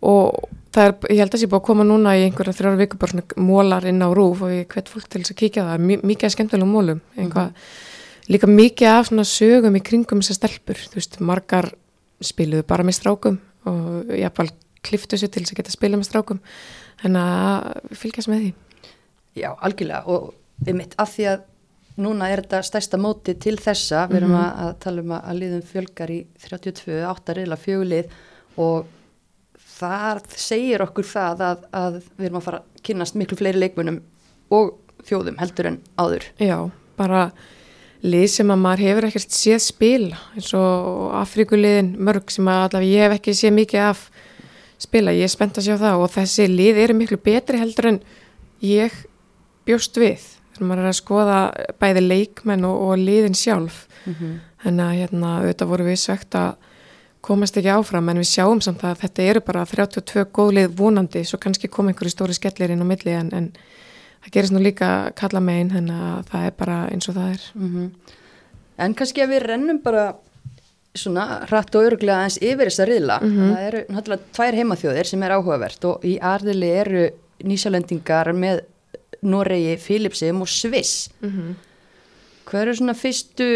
[0.00, 2.96] og það er, ég held að sé búið að koma núna í einhverja þrjára viku
[2.96, 5.84] bara svona mólar inn á rúf og ég hvet fólk til þess að kíkja það,
[5.84, 7.52] Mj mikið að skemmtilegum mólum, einhvað,
[8.28, 11.70] líka mikið af svona sögum í kringum þessar stelpur, þú veist, margar
[12.24, 14.50] spiluðu bara með strákum og jáfnvel
[14.84, 16.40] kliftu sér til þess að geta spila með strákum,
[17.08, 18.52] en að fylgjast með því.
[19.34, 21.42] Já, algjörlega og einmitt af því að
[22.04, 25.64] núna er þetta stærsta móti til þessa, við erum að, að tala um að, liðum
[25.68, 28.14] fjölgar í 32, 8 reyla fjögulið
[28.62, 28.88] og
[29.74, 34.00] það segir okkur það að, að við erum að fara að kynast miklu fleiri leikmunum
[34.54, 34.74] og
[35.06, 36.26] þjóðum heldur en áður.
[36.42, 36.58] Já,
[36.98, 37.28] bara
[38.04, 42.92] lið sem að maður hefur ekkert séð spila eins og Afrikuliðin mörg sem að allavega
[42.92, 44.04] ég hef ekki séð mikið af
[44.82, 48.00] spila, ég er spennt að sjá það og þessi lið eru miklu betri heldur en
[48.64, 48.94] ég
[49.68, 50.24] bjóst við.
[50.54, 51.38] Þegar maður er að skoða
[51.82, 53.84] bæði leikmenn og, og liðin sjálf.
[54.64, 56.56] Þannig að hérna auðvitað voru við svegt að
[57.24, 61.38] komast ekki áfram en við sjáum samt að þetta eru bara 32 góðlið vonandi svo
[61.40, 63.46] kannski kom einhverju stóri skellir inn á milli en, en
[64.26, 67.48] það gerist nú líka kalla megin þannig að það er bara eins og það er.
[67.54, 67.88] Mm
[68.74, 70.16] En kannski að við rennum bara
[70.94, 73.16] svona hratt og öruglega aðeins yfir þessa riðla.
[73.24, 77.04] Það eru náttúrulega tvær heimaþjóðir sem er áhugavert og í arðili eru
[77.44, 78.60] nýsjálendingar með
[79.24, 81.08] Noregi, Filipsum og Sviss.
[82.44, 83.48] Hvað eru svona fyrstu,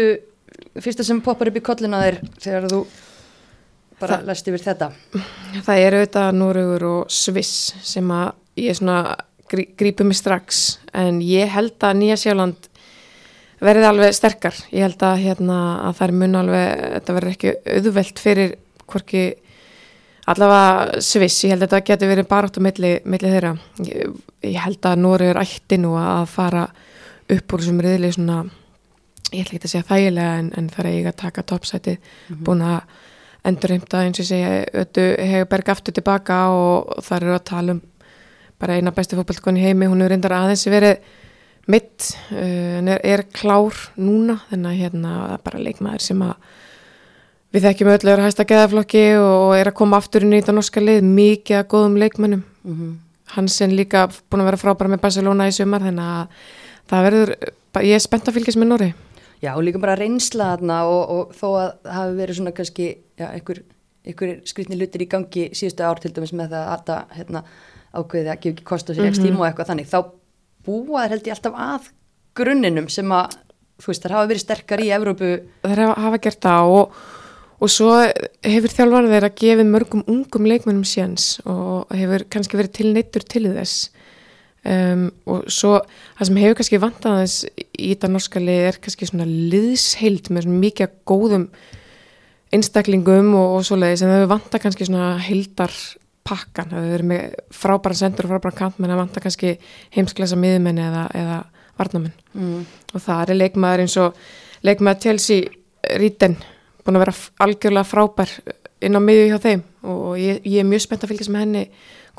[0.81, 2.81] fyrsta sem poppar upp í kollina þér þegar þú
[3.99, 4.91] bara Það- læst yfir þetta?
[5.67, 9.15] Það eru auðvitað Noregur og Sviss sem að ég svona
[9.49, 12.68] grí, grípu mig strax en ég held að Nýja Sjáland
[13.63, 14.57] verði alveg sterkar.
[14.71, 18.55] Ég held að, hérna, að það er mun alveg, þetta verður ekki auðvelt fyrir
[18.89, 19.23] hvorki
[20.29, 23.53] allavega Sviss, ég held að þetta getur verið barátt á milli, milli þeirra.
[23.87, 26.65] Ég, ég held að Noregur ætti nú að fara
[27.29, 28.39] upp úr þessum riðli svona,
[29.29, 32.11] ég ætla ekki að segja þægilega en, en það er eiga að taka toppsætið,
[32.45, 32.79] búin að
[33.49, 37.83] endurheimta eins og ég segja ötu Hegberg aftur tilbaka og þar eru að tala um
[38.59, 40.97] bara eina bestu fótballtkonni heimi, hún hefur reyndar aðeins verið
[41.69, 46.49] mitt, uh, er, er klár núna, þannig að hérna það er bara leikmaður sem að
[47.49, 50.83] við þekkjum öllu er að hæsta geðaflokki og er að koma aftur í þetta norska
[50.83, 52.43] lið mikið að góðum leikmannum
[53.35, 56.45] Hansen líka búin að vera frábæra með Barcelona í sumar, þannig að
[56.89, 57.33] það verður,
[57.85, 58.89] ég er spennt að fylgjast með Nóri
[59.39, 62.87] Já, og líka bara reynsla þarna og, og þó að það hafi verið svona kannski
[62.89, 63.61] já, einhver,
[64.03, 67.43] einhver skrifni lutir í gangi síðustu ár til dæmis með það að þetta hérna,
[67.93, 69.99] ákveði að gefa ekki kost á sér ekki tíma og eitthvað þannig, þá
[70.65, 71.87] búa þær held ég alltaf að
[72.39, 73.37] grunninum sem að,
[73.79, 75.31] þú veist, þær hafa verið sterkar í Evrópu,
[75.65, 76.99] þeir hafa, hafa gert það og,
[77.59, 77.93] og svo
[78.45, 83.89] hefur þjálfarið þeirra gefið mörgum ungum leikmennum séns og hefur kannski verið tilneittur til þess.
[84.59, 85.77] Um, og svo
[86.19, 87.43] það sem hefur kannski vantað þess
[87.79, 91.45] í þetta norska lið er kannski svona liðsheild með svona mikið góðum
[92.51, 95.77] einstaklingum og, og svoleiðis en það hefur vantað kannski svona heildar
[96.27, 99.55] pakkan, það hefur verið með frábæra sendur og frábæra kantmenn að vantað kannski
[99.95, 101.39] heimsklesa miðmenn eða, eða
[101.79, 102.63] varnamenn mm.
[102.93, 104.23] og það er leikmaður eins og
[104.67, 106.35] leikmaður Chelsea Ríten
[106.83, 108.33] búin að vera algjörlega frábær
[108.85, 109.63] inn á miðju hjá þeim.
[109.85, 111.63] Og ég, ég er mjög spennt að fylgjast með henni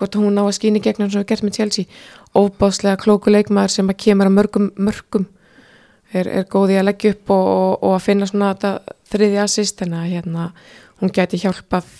[0.00, 2.00] hvort hún ná að skýni gegn hann sem við gert með Chelsea.
[2.36, 5.26] Óbáslega klóku leikmaður sem að kemur að mörgum mörgum.
[6.10, 9.42] Er, er góð í að leggja upp og, og, og að finna svona þetta þriði
[9.44, 10.46] assist en að hérna
[11.00, 11.90] hún gæti hjálpað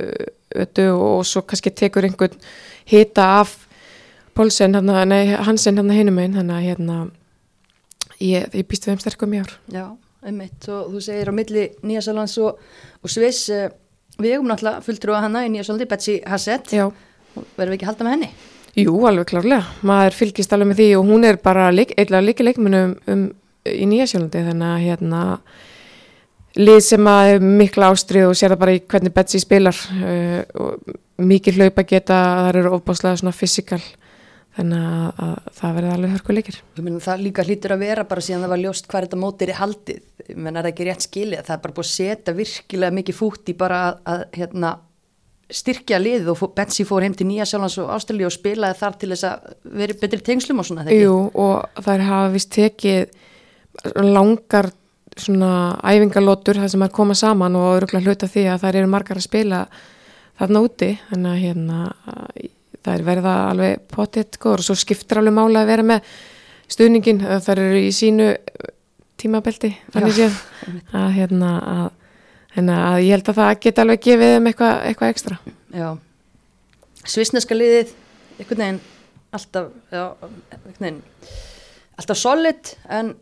[0.00, 2.36] uh, ötu og svo kannski tekur einhvern
[2.88, 3.56] hita af
[4.38, 6.98] Pólsen, nei, Hansen hérna hinum einn, þannig að hérna
[8.22, 9.56] ég, ég býst við þeim sterkum í ár.
[9.66, 9.86] já,
[10.22, 12.60] einmitt og þú segir á milli Nýjasalands og,
[13.02, 13.72] og Sviss eh,
[14.18, 18.06] við eigum náttúrulega fulltrú að hana í Nýjasalandi Betsy Hassett, verðum við ekki að halda
[18.06, 18.30] með henni?
[18.78, 19.64] jú, alveg klárlega.
[19.86, 23.24] Maður fylgist alveg með því og hún er bara leik, eitthvað líka leikmunum um,
[23.68, 25.22] í Nýjasjólandi, þannig að hérna
[26.58, 30.42] lið sem að er mikla ástrið og sér það bara í hvernig Betsy spilar uh,
[30.58, 32.18] og mikið hlaupa geta,
[32.48, 33.80] það eru ofbáslega svona fysikal
[34.58, 36.58] þannig að, að það verði alveg hörkuleikir
[37.04, 40.02] það líka hlýtur að vera bara síðan það var ljóst hvað þetta mótir er haldið.
[40.34, 41.44] Meina, er það ekki rétt skilið?
[41.46, 44.72] Það er bara búið að setja virkilega mikið fút í bara að, að hérna,
[45.58, 49.12] styrkja liðið og Betsy fór heim til Nýja Sjálflands og Ástralíu og spilaði þar til
[49.14, 49.46] þess að
[49.80, 50.88] vera í betri tengslum og svona.
[50.92, 53.14] Jú, og þær hafa vist tekið
[54.02, 54.72] langar
[55.22, 55.52] svona
[55.82, 59.26] æfingalótur þar sem er koma saman og öruglega hluta því að þær eru margar að
[59.26, 59.60] spila
[60.38, 60.90] þarna úti.
[61.10, 61.78] Þannig að hérna
[62.88, 66.10] það er verða alveg potið góður og svo skiptir alveg mála að vera með
[66.68, 68.28] stuðningin, þær eru í sínu
[69.18, 70.36] tímabelti, þannig séð.
[70.94, 71.86] að hérna að,
[72.54, 75.38] hérna að ég held að það geta alveg gefið um eitthvað eitthva ekstra.
[75.74, 75.88] Já,
[77.04, 77.94] svisneska liðið,
[78.38, 78.82] einhvern veginn
[79.38, 81.00] alltaf, já, einhvern veginn
[81.98, 83.16] alltaf solid en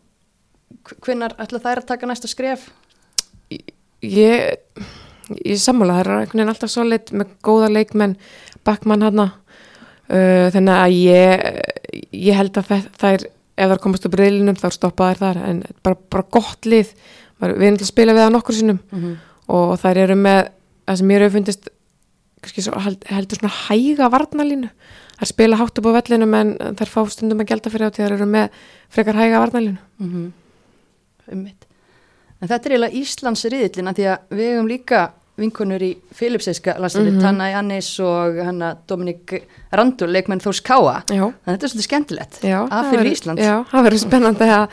[1.03, 2.67] hvinnar ætla þær að taka næsta skref?
[4.05, 4.57] Ég,
[5.41, 8.17] ég sammála, það er einhvern veginn alltaf solid með góða leikmenn,
[8.67, 9.29] bakmann hana,
[10.11, 11.47] uh, þannig að ég,
[12.13, 13.25] ég held að það er,
[13.57, 16.93] ef það komast upp reylinum þá stoppa þær þar, en bara, bara gott lið,
[17.41, 19.17] við erum til að spila við það nokkur sinnum Mm -hmm.
[19.47, 20.51] og þær eru með,
[20.85, 21.69] það sem mér hefur fundist,
[22.47, 24.69] svo, held, heldur svona hæga varnalínu,
[25.19, 28.03] þær spila hátt upp á vellinum en þær fá stundum að gelda fyrir á því
[28.03, 28.49] þær eru með
[28.89, 29.77] frekar hæga varnalínu.
[29.97, 30.46] Mm -hmm.
[31.31, 31.65] Ummitt.
[32.41, 34.99] En þetta er eiginlega Íslands riðillina því að við hefum líka
[35.37, 37.21] vinkonur í Filipseiska landsliði, Mhm.
[37.21, 39.33] Tanna Jannis og hanna Dominik
[39.71, 41.03] Randul, leikmenn Þórs Káa.
[41.09, 41.21] Já.
[41.29, 43.39] Þannig að þetta er svolítið skemmtilegt að fyrir verður- Ísland.
[43.39, 44.69] Já, það verður spennandi að,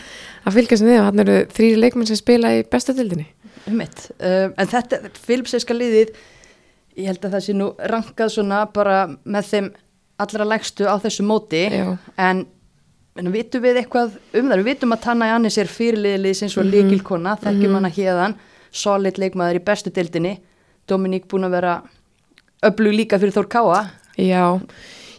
[0.46, 1.04] að fylgjast með þeim.
[1.10, 3.26] Þannig eru þrýri leikmenn sem spila í bestu dildinni.
[3.68, 4.10] Ummitt.
[4.20, 6.14] Uh, en þetta, Filipseiska liðið,
[6.96, 9.70] ég held að það sé nú rankað svona bara með þeim
[10.20, 11.68] allra lægstu á þessu móti.
[11.72, 11.98] Já.
[12.16, 12.46] En,
[13.16, 14.58] en vitum við eitthvað um það?
[14.62, 16.74] Við vitum að Tanna Jannis er fyrirliðið sem svo mm Mhm.
[16.74, 18.34] líkilkona, þekkjum hana hérðan,
[18.70, 20.38] solid leikmaður í bestu dildinni.
[20.88, 21.82] Dominík búin að vera
[22.62, 23.90] öflug líka fyrir Þór Káa.
[24.18, 24.60] Já,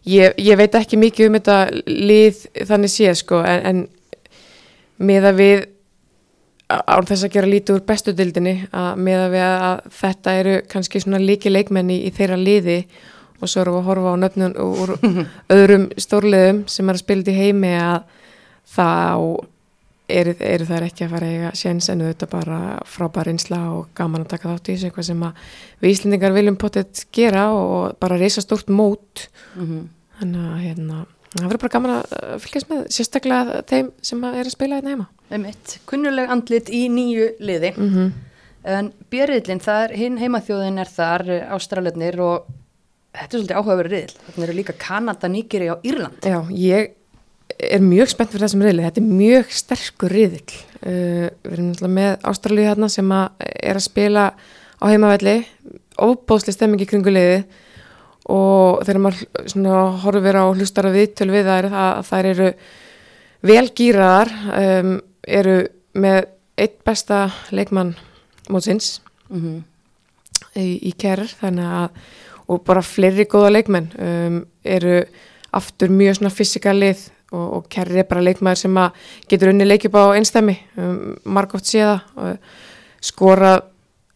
[0.06, 3.88] ég, ég veit ekki mikið um þetta lið þannig séð sko, en, en
[5.00, 5.66] með að við
[6.70, 10.62] án þess að gera lítið úr bestu dildinni að með að við að þetta eru
[10.68, 13.15] kannski svona líki leikmenni í, í þeirra liði og
[13.48, 14.94] svo erum við að horfa á nöfnum úr
[15.56, 18.04] öðrum stórliðum sem er að spila í heimi að
[18.76, 18.88] þá
[20.10, 24.26] eru, eru þær ekki að fara eiga séns en þetta bara frábær einsla og gaman
[24.26, 25.26] að taka þátt í þessu eitthvað sem
[25.82, 29.84] við Íslendingar viljum potið gera og bara reysa stórt mót Mm -hmm.
[30.20, 34.52] þannig að hérna, það verður bara gaman að fylgjast með sérstaklega þeim sem er að
[34.52, 35.80] spila hérna heima Einmitt.
[35.90, 37.74] Kunnuleg andlit í nýju liði.
[37.78, 38.12] mm -hmm.
[38.66, 42.48] En björriðlinn, það er hinn heimaþjóðin er þar, ástralöfnir og
[43.16, 44.22] þetta er svolítið áhugaverið riðil.
[44.28, 46.26] Þannig eru líka Kanada, Nýgeri og Írland.
[46.26, 46.94] Já, ég
[47.56, 51.94] er mjög spennt fyrir þessum riðli, þetta er mjög sterkur riðil uh, við erum náttúrulega
[52.00, 55.36] með Ástralíu hérna sem að er að spila á heimavelli
[56.02, 57.38] óbóðsli stemmingi kringu liði
[58.34, 62.50] og þegar maður horfir á hlustara viðtöl við þær að þær eru
[63.46, 65.58] velgýraðar um, eru
[65.96, 66.22] með
[66.60, 67.94] eitt besta leikmann
[68.50, 68.96] mótsins
[69.30, 69.64] Mm -hmm.
[70.62, 71.90] í, í kærar þannig að
[72.48, 75.04] og bara fleiri góða leikmenn um, eru
[75.56, 78.92] aftur mjög svona fysikalið og, og kærar er bara leikmaður sem að
[79.30, 82.02] getur unni leikjum á einstæmi um, margótt séða
[83.02, 83.60] skora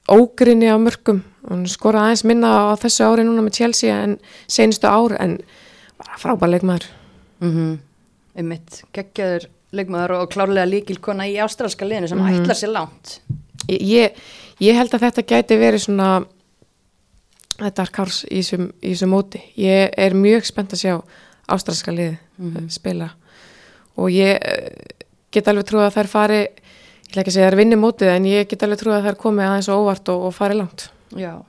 [0.09, 1.21] ógrinni á mörgum
[1.69, 4.17] skora aðeins minna á þessu ári núna með Chelsea en
[4.49, 5.37] senustu ár en
[5.97, 6.89] bara frábær leikmaður
[7.39, 7.77] Mm -hmm.
[8.35, 12.33] Einmitt, geggjaður leikmaður og klárlega líkilkona í ástralska liðinu sem Mhm.
[12.43, 13.21] ætlar sér langt.
[13.69, 14.11] ég, ég,
[14.59, 16.25] ég held að þetta gæti verið svona
[17.59, 21.03] þetta er kárs í þessum- móti ég er mjög spennt að sjá
[21.49, 22.69] ástralska lið Mhm.
[22.69, 23.09] spila
[23.97, 24.69] og ég eh,
[25.31, 28.07] get alveg trúið að þær fari ég ætla ekki að segja að þær vinni mótið
[28.15, 30.89] en ég get alveg trúið að þær komi aðeins og óvart og, og fari langt
[31.17, 31.41] Já,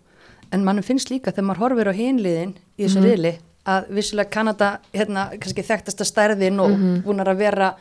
[0.52, 3.04] en mannum finnst líka þegar maður horfir á hinliðin í þessu Mhm.
[3.04, 7.02] riðli að vissulega Kanada, hérna, kannski þekktasta stærðin og Mhm.
[7.04, 7.74] búin að vera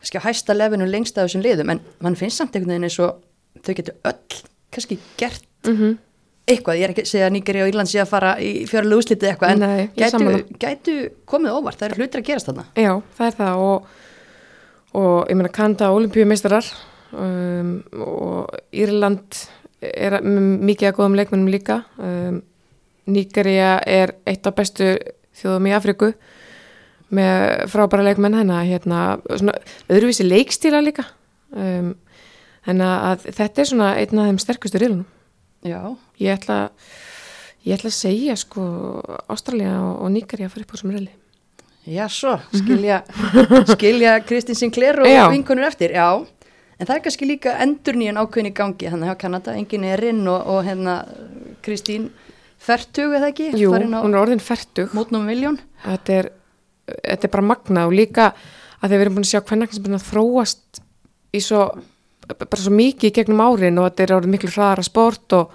[0.00, 2.98] kannski á hæsta lefinu lengst af þessum liðum en mann finnst samt einhvern veginn eins
[2.98, 3.20] og
[3.62, 5.98] þau getur öll kannski gert mm -hmm.
[6.48, 9.02] Eitthvað, ég er ekki að segja að Nýgeri og Írland sé að fara í fjörlega
[9.02, 10.30] úslitið eitthvað en Nei, gætu,
[10.62, 10.96] gætu
[11.28, 12.64] komið óvart, það eru hlutir að gerast þarna.
[12.78, 13.90] Já, það er það og,
[15.02, 16.70] og ég meina Kanda olimpíumeistarar
[17.12, 19.42] um, og Írland
[19.80, 22.40] er mikið að góðum leikmennum líka um,
[23.08, 24.96] Nígeria er eitt af bestu
[25.38, 26.12] þjóðum í Afriku
[27.14, 29.54] með frábæra leikmenn hennar hérna, svona,
[29.88, 31.06] öðruvísi leikstíla líka
[31.56, 31.94] um,
[32.68, 35.06] hennar að þetta er svona einn af þeim sterkustu riðlunum
[35.66, 35.80] Já,
[36.20, 36.58] ég ætla
[37.66, 38.62] ég ætla að segja sko
[39.30, 41.14] Ástralja og, Nígeria fyrir upp á riðli
[41.88, 43.02] já svo, skilja
[43.74, 45.24] skilja Kristín Sinclair og Já.
[45.32, 46.26] vinkonur eftir, já.
[46.78, 50.04] En það er kannski líka endur nýjan ákveðin í gangi þannig að Kanada, engin er
[50.10, 50.98] inn og, og hérna
[51.64, 52.10] Kristín
[52.58, 56.30] Fertug eða ekki, Jú, hún er orðin færtug mótnum miljón þetta er
[56.88, 58.32] þetta er bara magnað og líka
[58.78, 60.82] að þeir verið búin að sjá hvernig sem búin að þróast
[61.34, 61.62] í svo
[62.36, 65.52] bara svo mikið gegnum árin og þetta er árið miklu hraðara sport og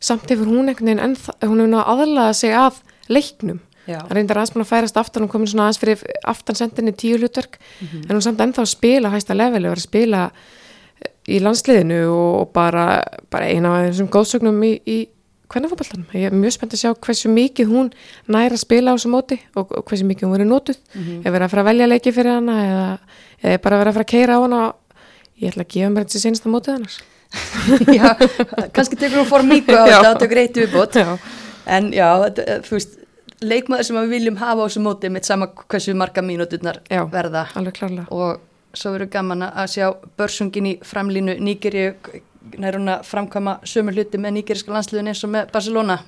[0.00, 3.60] samt hefur hún einhvern veginn hún hefur náða aðlaða sig að leiknum.
[3.88, 7.58] Það reyndar búin að færast aftan og komin svona aðeins fyrir aftan sendinni tíu hlutverk.
[8.04, 10.24] En hún samt ennþá spila á hæsta leveli og er að spila
[11.28, 14.98] í landsliðinu og bara, bara eina af þessum góðsögnum í, í
[15.48, 16.08] kvennafótboltanum.
[16.16, 17.90] Ég er mjög spennt að sjá hversu mikið hún
[18.28, 20.80] næra að spila á þessu móti og, hversu mikið hún verið notuð.
[21.24, 22.88] Ef verið að fara að velja leiki fyrir hana eða,
[23.42, 24.62] eða bara verið að fara að keira á hana
[25.38, 26.98] ég ætla að gefa mér þessi senasta mótið hannars
[27.98, 28.14] já,
[28.72, 29.98] kannski tekur hún form miklu á Já.
[29.98, 31.08] þetta og tekur eitt viðbót Já.
[31.76, 32.96] en já, eh, þú veist
[33.44, 37.02] leikmaður sem við viljum hafa á þessu móti með sama hversu marga mínúturnar Já.
[37.12, 38.40] verða alveg klárlega og
[38.76, 39.86] svo verður gaman að sjá
[40.18, 41.90] börsungin í framlínu Nígeri
[42.56, 45.98] nær hún að framkama sömu hluti með nígeriska landsliðin eins og með Barcelona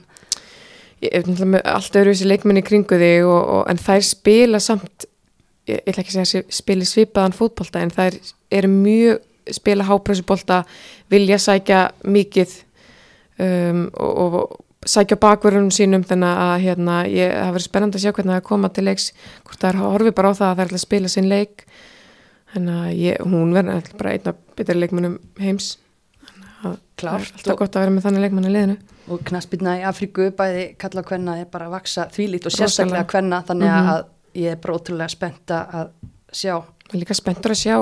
[1.01, 4.61] ég er náttúrulega með allt öðru þessi leikmenni kringu þig og, og, en þær spila
[4.63, 5.07] samt
[5.71, 8.17] ég, ætla ekki að segja að spila svipaðan fótbolta en þær
[8.61, 9.21] eru mjög
[9.57, 10.63] spila háprössubolta
[11.11, 12.53] vilja sækja mikið
[13.43, 18.13] um, og, og sækja bakverðunum sínum þannig að hérna, ég, það verður spennandi að sjá
[18.17, 19.09] hvernig það er að koma til leiks
[19.45, 21.65] hvort það er horfið bara á það að það er að spila sinn leik.
[22.55, 25.67] Þannig að ég, hún verður bara einn af betri leikmennum heims.
[26.61, 28.79] Það er alltaf gott að vera með þannig leikmenn í liðinu.
[29.11, 33.43] Og knaspirna í Afríku bæði kalla kvenna er bara að vaksa þvílít og sérstaklega kvenna
[33.49, 33.93] þannig Mhm.
[33.95, 34.03] að
[34.35, 35.93] ég er bara ótrúlega spennt að
[36.33, 36.57] sjá.
[36.61, 37.77] Og líka spenntur að sjá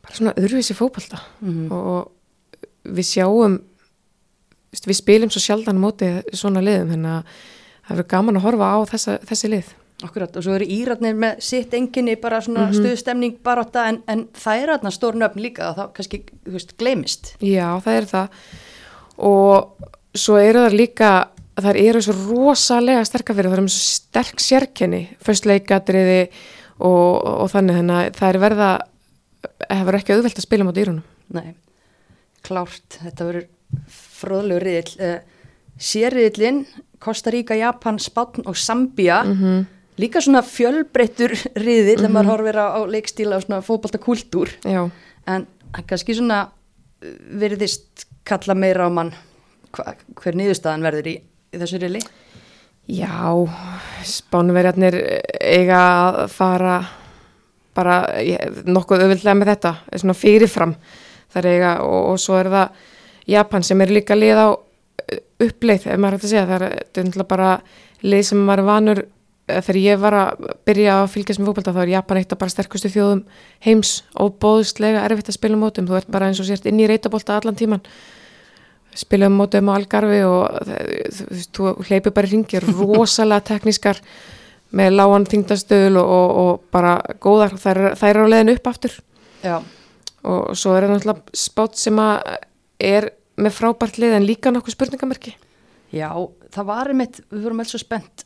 [0.00, 1.20] bara svona öðruvísi fótbolta.
[1.40, 1.72] Mhm.
[1.72, 2.10] og
[2.84, 3.58] við sjáum
[4.70, 7.24] við spilum svo sjaldan móti svona liðum þannig að
[7.86, 9.70] það verður gaman að horfa á þessa, þessi lið.
[10.00, 14.62] Akkurat, og svo eru Íratnir með sitt enginni bara svona stuðstemning baróta en, en það
[14.62, 17.34] er þarna stór nöfn líka og þá kannski, þú veist, gleymist.
[17.44, 18.38] já það er það.
[19.28, 21.10] Og svo eru það líka
[21.66, 26.20] það eru svo rosalega sterkar fyrir það eru svo sterk sérkenni föstleikatriði
[26.80, 28.70] og, og þannig þannig að það er verða
[29.70, 31.52] það verður ekki auðvelt að spila mot írunum Nei,
[32.42, 33.44] klárt, þetta verður
[34.20, 34.94] fróðlegu riðill.
[34.98, 35.18] Uh,
[35.80, 36.64] Sérriðillinn,
[37.00, 39.60] Kosta Ríka, Japan, Spátn og Sambía, Mhm.
[40.02, 44.48] líka svona fjölbreyttur riðill ef maður horfir á, á leikstíla og svona fótboltakúltúr.
[44.64, 44.90] já,
[45.26, 45.46] En
[45.86, 46.48] kannski svona
[47.38, 49.12] virðist kalla meira á mann
[49.72, 51.14] hva, hver niðurstaðan verður í,
[51.50, 52.00] í þessu riðli.
[52.90, 53.30] Já,
[54.06, 54.96] spánverjarnir
[55.38, 56.78] eiga að fara
[57.76, 60.74] bara ég, nokkuð auðvildlega með þetta, svona fyrirfram.
[61.30, 62.88] Þar eiga og, og svo er það
[63.30, 66.76] Japan sem er líka lið á eh, uppleið, ef maður hægt að segja, það er
[66.80, 67.50] náttúrulega bara
[68.02, 71.82] lið sem maður vanur eh, þegar ég var að byrja að fylgjast með fókbalta þá
[71.84, 73.22] er Japan eitt af bara sterkustu þjóðum
[73.66, 76.82] heims og bóðslega erfitt að spila um mótum, þú ert bara eins og sért inn
[76.82, 77.84] í reytabólta allan tíman
[78.98, 84.00] spilaðum mótum á Algarvi og það- þú hleypir bara í ringir rosalega teknískar
[84.72, 88.92] með lágan þingdastöðul og, og, og bara góðar, þær, þær eru á leiðin upp aftur.
[89.42, 89.56] Já,
[90.22, 92.36] og svo er það náttúrulega spátt sem að
[92.80, 93.08] er
[93.40, 95.32] með frábært lið en líka nokkuð spurningamerki.
[95.90, 96.10] Já,
[96.54, 98.24] það var einmitt, við vorum alls svo spennt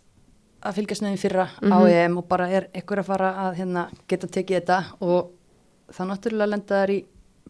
[0.64, 1.88] að fylgjast því fyrra á Mhm.
[1.92, 5.30] EM og bara er ekkur að fara að hérna, geta tekið þetta og
[5.92, 7.04] það náttúrulega lenda þær í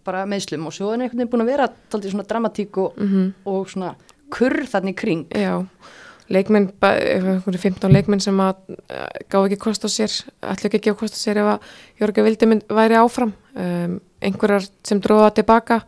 [0.05, 3.33] bara meðslum og svo er einhvern veginn búin að vera taldið svona dramatík og, Mhm.
[3.47, 3.95] og svona
[4.31, 5.27] kurr þannig kring.
[5.31, 5.67] Já,
[6.31, 10.11] leikmenn, ba- einhverju 15 leikmenn sem að uh, gá ekki kost á sér,
[10.43, 11.61] ætla ekki að gefa kost á sér ef að
[12.01, 13.33] Jörgur Vildi mynd væri áfram.
[13.55, 15.83] Um, einhverjar sem dróða tilbaka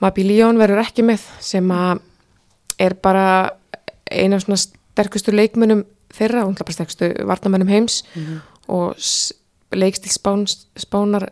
[0.00, 2.00] Mabi Líón verður ekki með sem að
[2.78, 3.50] er bara
[4.10, 8.02] eina af svona sterkustu leikmennum þeirra, er bara sterkustu varnamennum heims.
[8.68, 9.32] Og s-
[9.76, 10.44] leikstil spán,
[10.78, 11.28] spánar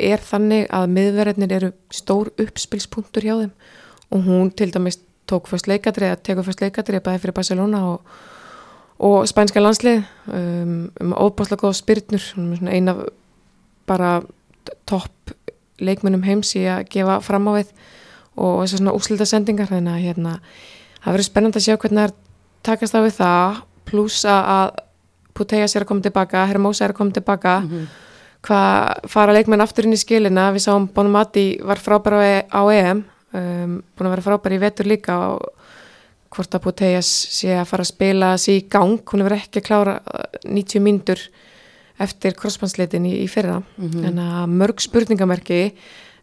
[0.00, 3.54] er þannig að miðverðinir eru stór uppspilspunktur hjá þeim.
[4.12, 8.14] Og hún til dæmis tók fyrst leikadrið að teka fyrst leikadrið bæði fyrir Barcelona og,
[9.02, 12.28] og spænska landslið um, um óbáslega góða spyrnur.
[12.68, 12.96] Eina
[13.88, 14.20] bara
[14.88, 15.34] topp
[15.82, 17.72] leikmennum heims í að gefa fram á við
[18.36, 20.34] og þessar svona úslita sendingar þannig að hérna
[21.02, 22.14] það verður spennandi að sjá hvernig það er
[22.68, 24.78] takast á við það pluss að
[25.34, 27.56] Puteja sér að koma tilbaka, Hermosa er að koma tilbaka.
[28.42, 33.04] Hvað fara leikmenn aftur inn í skilina, við sáum Bonamati var frábær á, E- EM
[33.32, 35.46] um, búin að vera frábær í vetur líka og
[36.32, 39.66] hvort að Putejas sé að fara að spila sér í gang, hún hefur ekki að
[39.68, 41.22] klára uh, 90 mínútur
[42.02, 43.60] eftir crossbandsleitin í, í fyrra.
[44.08, 45.74] En að mörg spurningamerki.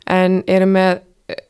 [0.09, 1.43] En eru með eh,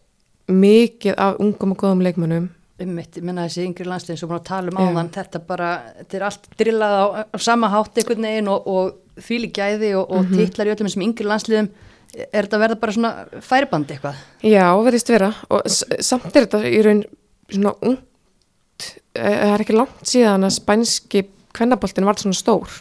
[0.52, 2.50] mikið af ungum og góðum leikmennum
[2.80, 6.18] Ummitt, ég menna þessi yngri landsliðin sem búin að tala um áðan, þetta bara, þetta
[6.20, 10.30] er allt drillað á, á sama hátt einhvern veginn og, og þvíli gæði og, og
[10.32, 11.70] titlar í öllum þessum yngri landsliðum,
[12.24, 14.22] er þetta verða bara svona færiband eitthvað?
[14.48, 15.34] Já, verðist vera.
[15.52, 17.04] Og samt er þetta í raun
[17.50, 21.26] svona ungt eh, það er ekki langt síðan að spænski
[21.58, 22.80] kvennaboltin var svona stór.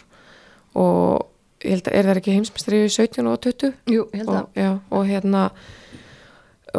[0.79, 1.27] Og
[1.65, 4.43] ég held að er það ekki heimsmestri í 17 og 20 Jú, ég held að.
[4.45, 5.49] og, já, og hérna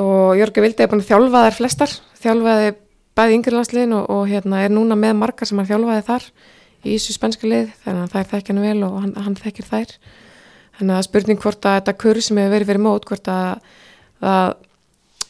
[0.00, 1.94] og Jörgur Vildi er búin að þjálfa þær flestar.
[2.20, 2.70] Þjálfaði
[3.18, 6.26] bæði yngirlandsliðin og, og hérna er núna með margar sem hann þjálfaði þar
[6.80, 9.94] í þessu spænska lið þannig að þær þekkja hann vel og hann, hann þekkir þær.
[10.78, 13.70] Þannig að spurning hvort að þetta kurr sem hefur verið fyrir mót hvort að
[14.20, 14.54] það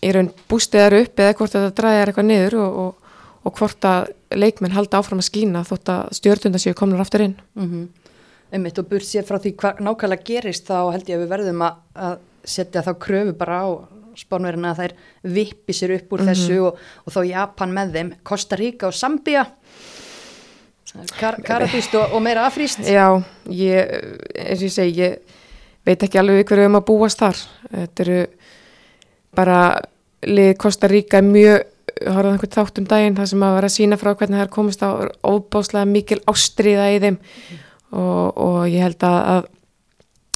[0.01, 3.17] í raun bústið er upp eða hvort að þetta dræðir eitthvað niður og, og,
[3.47, 7.39] og hvort að leikmenn halda áfram að skína þótt að stjórnunda séu komnur aftur inn.
[7.59, 7.89] Mm
[8.51, 11.61] Einmitt og burt sér frá því hvað nákvæmlega gerist þá held ég að við verðum
[11.63, 13.69] að setja þá kröfu bara á
[14.19, 14.95] spánverðina að þær
[15.39, 19.47] vippi sér upp úr þessu og, og þá Japan með þeim, Costa Rica og Zambia
[21.19, 22.83] Kar Karabíst og, og meira afríst.
[22.83, 23.93] Já, ég,
[24.35, 25.37] eins og ég segi, ég
[25.87, 27.39] veit ekki alveg hverju um að búast þar.
[27.71, 28.19] Þetta eru
[29.39, 29.61] bara
[30.27, 31.63] lið Costa Rica mjög,
[32.01, 34.53] horfðan einhvern þátt um daginn það sem að vera að sína frá hvernig það er
[34.57, 34.91] komist á
[35.23, 37.21] óbáslega mikil ástriða í þeim.
[37.91, 39.49] Og, og ég held að, að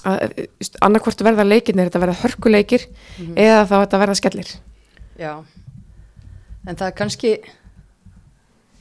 [0.05, 2.87] annarkvort verða leikinir, þetta verða hörkuleikir
[3.35, 4.55] eða þá þetta verða skellir.
[5.21, 5.33] Já,
[6.67, 7.33] en það er kannski,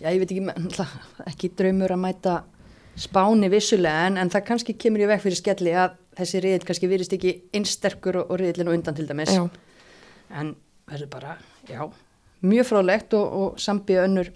[0.02, 0.88] já ég veit ekki,
[1.32, 2.38] ekki draumur að mæta
[3.00, 6.90] spáni vissulega en, en það kannski kemur í veg fyrir skelli að þessi riðil kannski
[6.92, 9.34] virðist ekki innsterkur og, og riðilinu undan til dæmis.
[9.34, 9.48] Já,
[10.34, 10.56] En
[10.90, 11.36] verður bara,
[11.70, 11.84] já,
[12.42, 14.32] mjög fróðlegt og, og sambíu önnur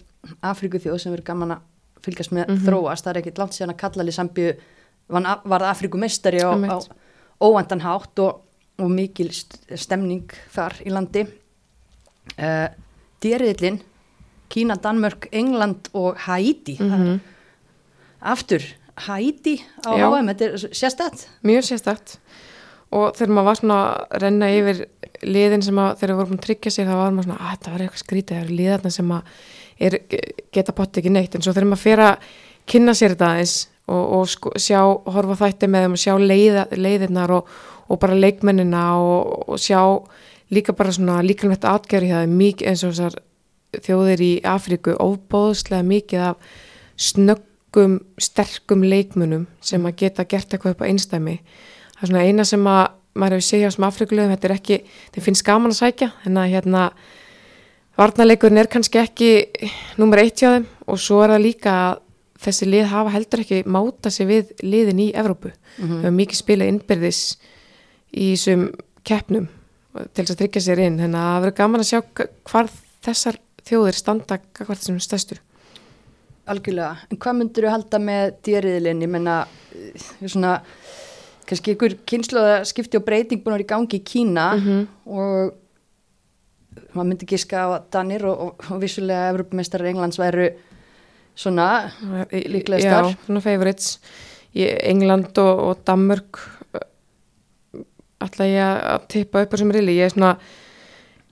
[0.45, 1.63] Afríku þjóð sem verður gaman að
[2.05, 3.05] fylgjast með þróast.
[3.05, 4.51] Það er ekkit langt síðan að kallali sambíu
[5.09, 6.89] varð Afríku meistari á, á Einmitt.
[7.41, 8.41] óvandan hátt og,
[8.79, 11.25] og mikil st- stemning þar í landi.
[12.37, 12.67] Uh,
[13.23, 13.79] Dýriðlinn,
[14.51, 16.77] Kína, Danmörk, England og Haiti.
[16.79, 17.19] Mm
[18.21, 18.63] Aftur,
[19.05, 19.93] Haiti á.
[19.93, 21.27] HM, þetta er sérstætt.
[21.45, 22.15] mjög sérstakt
[22.91, 24.79] og þegar maður var svona að renna yfir
[25.27, 27.51] liðin sem að þegar við vorum búin að tryggja sér þá var maður svona að
[27.53, 29.31] þetta var eitthvað skrítið það eru liðarna sem að
[29.87, 29.97] er,
[30.57, 32.27] geta potti ekki neitt en svo þegar maður fer að
[32.73, 33.55] kynna sér þetta aðeins
[33.87, 37.51] og, og sko, sjá, horfa þætti með þeim og sjá leiða, leiðirnar og,
[37.87, 39.81] og bara leikmennina og, og sjá
[40.53, 43.17] líka bara svona líkalvægt atgerði það er mikið eins og þessar
[43.83, 46.53] þjóðir í Afríku óbóðslega mikið af
[46.97, 51.35] snöggum, sterkum leikmunum sem að geta gert eitthvað upp á einstæmi
[51.97, 52.85] það er svona eina sem að
[53.17, 54.77] maður hefur segjað sem Afrikulegum, þetta er ekki
[55.15, 56.83] þeim finnst gaman að sækja, en að hérna
[57.97, 59.31] varnarleikurinn er kannski ekki
[59.97, 62.03] nummer eitt hjá þeim og svo er það líka að
[62.41, 66.01] þessi lið hafa heldur ekki máta sig við liðin í Evrópu, mm -hmm.
[66.03, 67.21] hefur mikið spilað innbyrðis
[68.13, 68.69] í þessum
[69.03, 69.47] keppnum
[70.13, 71.99] til þess að tryggja sér inn, þannig að það verður gaman að sjá
[72.51, 72.71] hvar
[73.07, 75.37] þessar þjóðir standa hvert þessum stæstu.
[76.47, 79.37] Algjörlega, en hvað myndur þú halda með dýriðilinn, ég menna
[79.75, 80.61] eh, svona,
[81.47, 84.45] kannski ykkur kynnslóða skipti og breyting búin að vera í gangi í Kína
[85.05, 85.55] og
[86.93, 90.49] maður myndi giska á Danir og, og, og vissulega Evropamestrar Englands væru
[91.37, 91.67] svona
[92.31, 93.11] líklegastar.
[93.11, 93.97] Já, svona favorites.
[94.57, 96.39] Í England og, og Danmörk
[98.25, 100.31] ætla ég að tippa upp á sem rili, ég er svona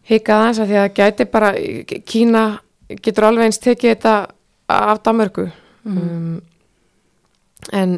[0.05, 1.53] hikað aðeins að því að gæti bara
[2.05, 2.43] Kína
[3.01, 4.15] getur alveg eins tekið þetta
[4.69, 5.47] af Danmörku.
[5.85, 6.35] Um,
[7.73, 7.97] en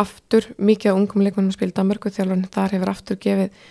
[0.00, 2.12] aftur mikið af ungum leikunum spil Danmörku.
[2.12, 3.64] Þjálfurinn þar hefur aftur gefið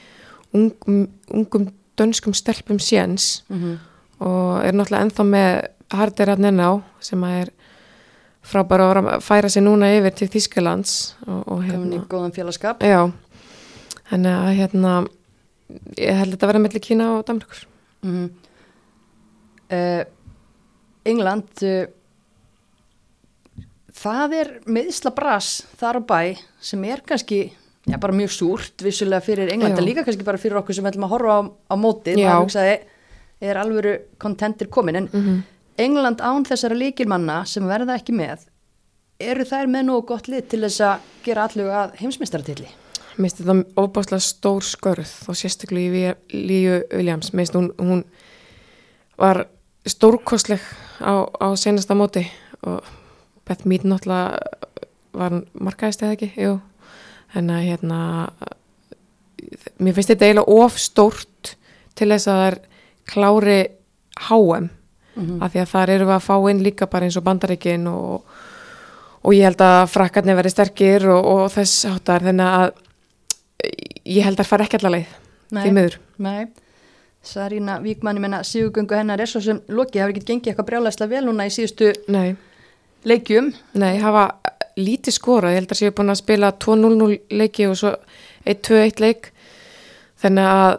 [0.57, 3.77] ungum, ungum dönskum stelpum séns Mm
[4.23, 5.49] og er náttúrulega ennþá með
[5.93, 6.69] Hardir Adnenná
[7.03, 7.35] sem að
[8.47, 10.93] er frábæra að færa sig núna yfir til Þískalands
[11.27, 12.79] og, og hérna, góðan félagskap.
[12.81, 13.11] já.
[14.07, 14.91] Þannig að hérna
[15.99, 17.65] ég held að þetta verða mellir Kína og Danmarkur
[18.07, 18.29] Mm
[19.71, 20.03] uh,
[21.07, 21.87] England, uh,
[23.97, 26.21] það er meðisla bras þar á bæ
[26.63, 27.39] sem er kannski
[27.87, 31.07] já, bara mjög súrt vissulega fyrir England, en líka kannski bara fyrir okkur sem ætlum
[31.07, 31.41] að horfa á,
[31.73, 32.29] á mótið, Já.
[32.31, 32.75] maður hugsaði
[33.47, 35.37] er alvöru kontentir komin, en Mhm.
[35.77, 38.47] England án þessara líkilmanna sem verða ekki með
[39.19, 42.69] eru þær með nú gott lið til þess að gera allu að heimsmeistaratilli
[43.17, 47.31] Mér finnst þetta óbáslega stór skörð og sérstaklega í Líu Williams.
[47.33, 48.03] Mér finnst hún, hún
[49.17, 49.47] var
[49.89, 50.61] stórkostleg
[51.01, 52.27] á, á senasta móti
[52.61, 52.85] og
[53.47, 54.37] Beth Mead náttúrulega
[55.17, 56.59] var hann markaðist eða ekki, jú.
[57.33, 57.99] En að hérna
[59.81, 61.55] mér finnst þetta eiginlega of stórt
[61.97, 62.59] til þess að það er
[63.09, 63.59] klári
[65.17, 67.87] HM af því að þar eru við að fá inn líka bara eins og bandaríkin
[67.91, 68.37] og,
[69.23, 72.67] og ég held að frakkarnir verði sterkir og, og þess áttar þannig að
[74.07, 75.15] ég held að það fara ekki allar leið
[75.57, 75.97] því miður.
[76.23, 76.47] Nei,
[77.27, 81.11] Sarína Víkmann, ég menna síðugöngu hennar er svo sem Loki hafi ekki gengið eitthvað brjálæslega
[81.15, 82.35] vel núna í síðustu Nei,
[83.07, 83.49] leikjum.
[83.73, 84.29] nei, hafa
[84.77, 87.95] lítið skora, ég held að séu búin að spila 2-0 leiki og svo
[88.45, 89.31] 1-2-1 leik
[90.21, 90.77] þannig að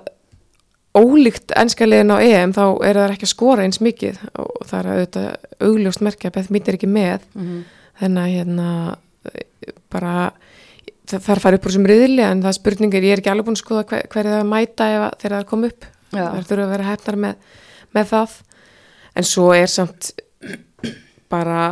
[0.99, 4.91] ólíkt ennskaliðin á EM þá er það ekki að skora eins mikið og það er
[4.93, 5.29] auðvitað
[5.69, 7.63] augljóst merkja að Mead er ekki með Mm -hmm.
[8.01, 8.69] þannig að hérna
[9.91, 10.33] bara
[11.09, 13.47] það að fara upp úr þessum riðli en það er spurningir, ég er ekki alveg
[13.49, 16.25] búin að skoða hver, hverju það mæta ef, þegar það kom upp Já.
[16.25, 17.35] það þurfa að vera hefnar með,
[17.97, 18.37] með það
[19.15, 20.11] en svo er samt
[21.33, 21.63] bara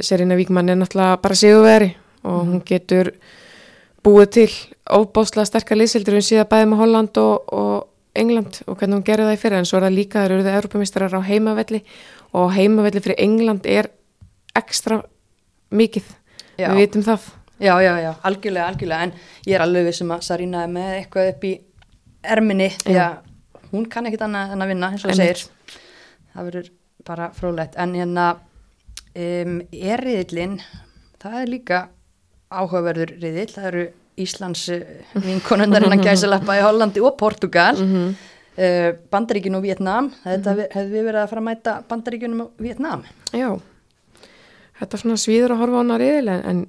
[0.00, 1.90] Serena Víkmann er náttúrulega bara sigurveri
[2.22, 3.12] og hún getur
[4.04, 4.50] búið til
[4.88, 7.87] óbáslega sterkar liðsildur hún síðan bæði með Holland og, og
[8.18, 10.46] England og hvernig hún gerði það í fyrir en svo er það líka þeir eru
[10.46, 11.82] það Europamistrar á heimavelli
[12.38, 13.90] og heimavelli fyrir England er
[14.58, 15.02] ekstra
[15.70, 16.14] mikið.
[16.58, 16.72] Já.
[16.72, 17.28] við vitum það.
[17.58, 19.12] Já, já, já, algjörlega, algjörlega, en
[19.46, 21.52] ég er alveg vissum að Sarina er með eitthvað upp í
[22.34, 25.80] erminni, því að hún kann ekkit annað en að vinna, eins og það segir.
[26.34, 26.68] Það verður
[27.08, 28.26] bara frólægt, en hérna
[29.14, 30.58] um, er riðillin,
[31.22, 31.80] það er líka
[32.48, 33.84] áhugaverður riðill, það eru
[34.24, 34.66] Íslands
[35.14, 38.14] vinkonundarinn að gæsalappa í Hollandi og Portugal, Mhm.
[38.58, 43.04] uh, Bandaríkin og Vietnam, þetta hefði við verið að fara að mæta Bandaríkinum og Vietnam.
[43.32, 43.50] Já,
[44.80, 46.66] þetta er svona svíður að horfa á hana riðil en,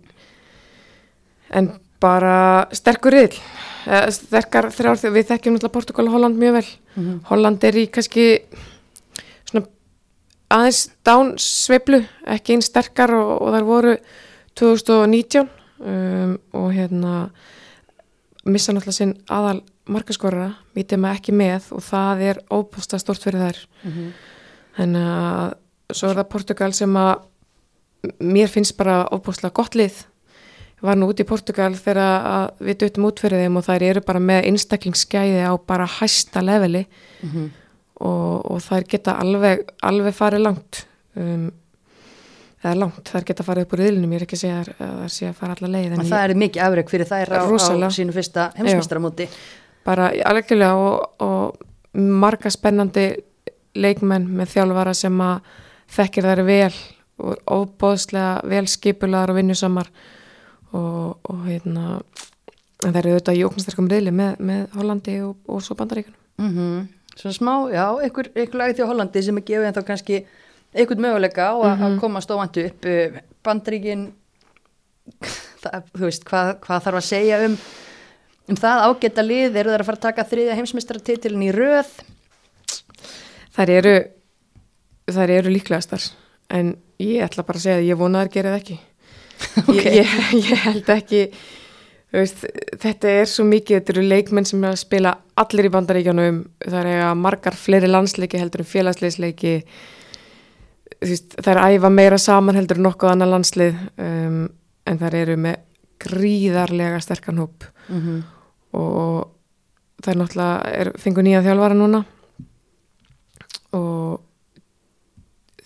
[1.51, 3.39] en, bara sterkur riðil,
[3.89, 6.67] Eh, sterkar þrjár, þegar við þekkjum náttúrulega Portugal og Holland mjög vel.
[7.29, 8.25] Holland er í kannski
[9.49, 9.63] svona
[10.51, 13.93] aðeins dán sveiflu, ekki einn sterkar og, og þar voru
[14.59, 15.47] 2019
[15.79, 17.29] um, og hérna
[18.45, 23.41] missa náttúrulega sinn aðal markaskorara, mítið maður ekki með og það er óbústa stort fyrir
[23.41, 23.63] þær.
[24.77, 27.13] Þannig að svo er það Portugal sem að
[28.23, 30.05] mér finnst bara óbúslega gott lið.
[30.79, 34.19] Var nú út í Portugal þegar við döttum út fyrir þeim og þær eru bara
[34.23, 36.85] með einstaklingsskæði á bara hæsta leveli
[37.99, 40.85] og, og þær geta alveg, alveg farið langt.
[41.19, 41.49] Um,
[42.63, 45.09] eða langt, þær geta farið upp úr riðlinum, ég er ekki að segja að það
[45.15, 45.93] sé að fara alla leið.
[45.95, 49.27] ég- það er mikið afreg fyrir þær á, á sínu fyrsta heimsmeistaramóti.
[49.85, 51.57] bara alveglega og, og
[51.95, 53.05] marga spennandi
[53.75, 55.39] leikmenn með þjálfara sem að
[55.95, 56.73] þekkir þær vel
[57.19, 59.87] og óbóðslega vel skipulaðar og vinnusamar
[60.73, 62.01] og, og hérna
[62.79, 66.87] það eru auðvitað í óknastarkum reyli með, með Hollandi og, og svo bandaríkunum Mm
[67.19, 70.19] Svona smá, já, einhver, einhver lagið til Hollandi sem er gefið en þá kannski
[70.75, 72.89] einhvern möguleika á að, að komast óvandu upp
[73.45, 74.09] bandaríkin
[75.63, 77.55] það, þú veist, hvað, hvað þarf að segja um
[78.49, 79.57] um það ágæta lið.
[79.61, 81.93] Eru þeir að fara að taka þriðja heimsmeistaratitilin í röð?
[83.57, 83.95] Þær eru
[85.09, 86.03] þær eru líklegastar
[86.53, 88.79] en ég ætla bara að segja að ég vona að þær gera það ekki.
[89.69, 89.77] Ok.
[89.79, 90.09] ég, ég,
[90.49, 91.19] ég held ekki
[92.11, 92.41] veist,
[92.81, 96.79] þetta er svo mikið þetta eru leikmenn sem er að spila allir í bandaríkjanum það
[96.81, 99.53] er eiga margar fleiri landsleiki heldur en félagsleisleiki
[101.01, 104.39] veist, er æfa meira saman heldur en nokkuð annar landslið um,
[104.89, 105.59] en þær eru með
[105.99, 107.67] gríðarlega sterkan hóp.
[107.89, 108.23] Mm -hmm.
[108.79, 109.29] og
[110.13, 112.03] er náttúrulega er, fengur nýja þjálfara núna.
[113.71, 114.21] Og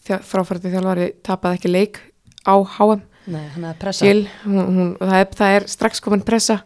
[0.03, 1.99] þjá, fráfærdi þjálfari tapaði ekki leik
[2.47, 3.03] á pressa
[4.05, 6.63] Jill, hún, hún, það, er, það er strax komin pressa.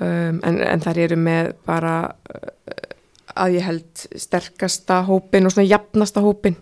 [0.00, 2.94] Um, en, en þær eru með bara uh,
[3.36, 6.56] að ég held sterkasta hópin og svona jafnasta hópin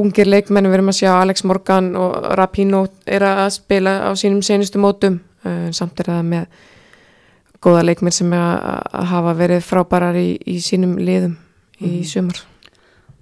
[0.00, 4.42] ungir leikmenn við erum að sjá Alex Morgan og Rapino er að spila á sínum
[4.42, 5.20] senustu mótum
[5.76, 6.46] samt er það með
[7.64, 11.36] góða leikmenn sem er að, hafa verið frábærar í, í sínum liðum
[11.84, 12.38] í sumar.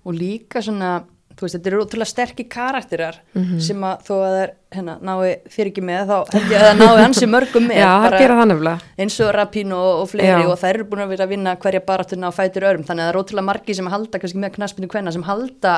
[0.07, 1.03] Og líka svona,
[1.39, 3.61] þú veist, þetta eru ótrúlega sterkir karakterar Mhm.
[3.63, 6.79] sem að þó að þeir hérna, nái fyrir ekki með þá held ég að það
[6.83, 7.77] nái hansi mörgum með.
[7.79, 8.81] Já, það gera það nefnilega.
[8.99, 10.47] eins og Rapino og, og fleiri Já.
[10.51, 13.07] og þær eru búin að vera að vinna hverja baráttuna á fætur örum þannig að
[13.07, 15.75] það eru ótrúlega margi sem halda kannski með knaspinu kvenna sem halda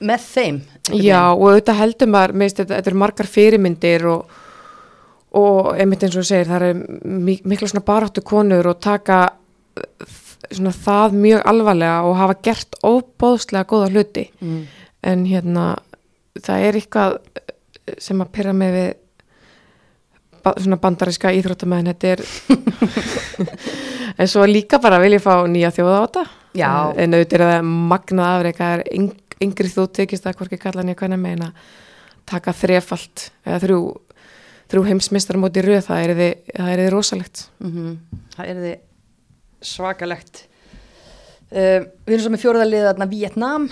[0.00, 0.58] með þeim
[1.00, 4.36] Já, og auðvitað heldur maður, meðist, þetta, þetta eru margar fyrirmyndir og,
[5.40, 6.82] og einmitt eins og þú segir, það er
[7.26, 10.20] mi- mikla svona baráttu konur og taka uh,
[10.52, 14.62] svona það mjög alvarlega og hafa gert óbóðslega góða hluti mm.
[15.10, 15.66] en hérna
[16.44, 17.18] það er eitthvað
[18.02, 18.94] sem að pyrra mig við
[20.62, 22.20] svona bandariska íþróttamæðin þetta er
[24.20, 26.24] en svo líka bara vil ég fá nýja þjóða á þetta
[26.56, 26.70] Já.
[26.96, 29.08] en auðvitað er það magnað afreika er yng,
[29.44, 31.52] yngri þú tekist að hvorki kalla nýja hvernig meina
[32.26, 33.80] taka þrefalt eða þrjú,
[34.72, 37.46] þrjú heimsmystar móti röð það er þið, það er þið rosalegt.
[37.62, 37.96] Mm
[38.36, 38.76] það er þið
[39.66, 40.44] svakalegt.
[41.46, 43.66] Uh, við erum svo með fjóraðalið þarna Vietnam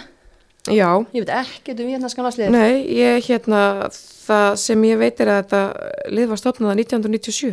[0.71, 5.33] Já, ég veit ekkert um vietnamskan landslið nei, ég hérna það sem ég veit er
[5.33, 5.63] að þetta
[6.15, 7.51] lið var stofnaða 1997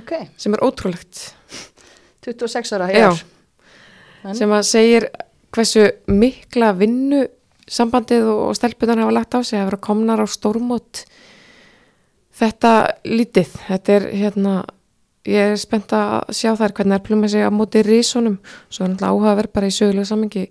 [0.00, 1.20] ok, sem er ótrúlegt.
[2.24, 3.22] 26 ára hér.
[4.34, 5.08] Sem að segir
[5.54, 7.24] hversu mikla vinnu
[7.70, 11.04] sambandið og stelpunar hafa lagt á sig að vera komnar á stórmót
[12.34, 12.72] þetta
[13.08, 13.52] lítið.
[13.68, 14.54] Þetta er hérna
[15.24, 18.38] ég er spennt að sjá þær hvernig er pluma sig á móti risunum.
[18.68, 20.44] Svo er náttúrulega áhuga að vera bara í sögulega samingi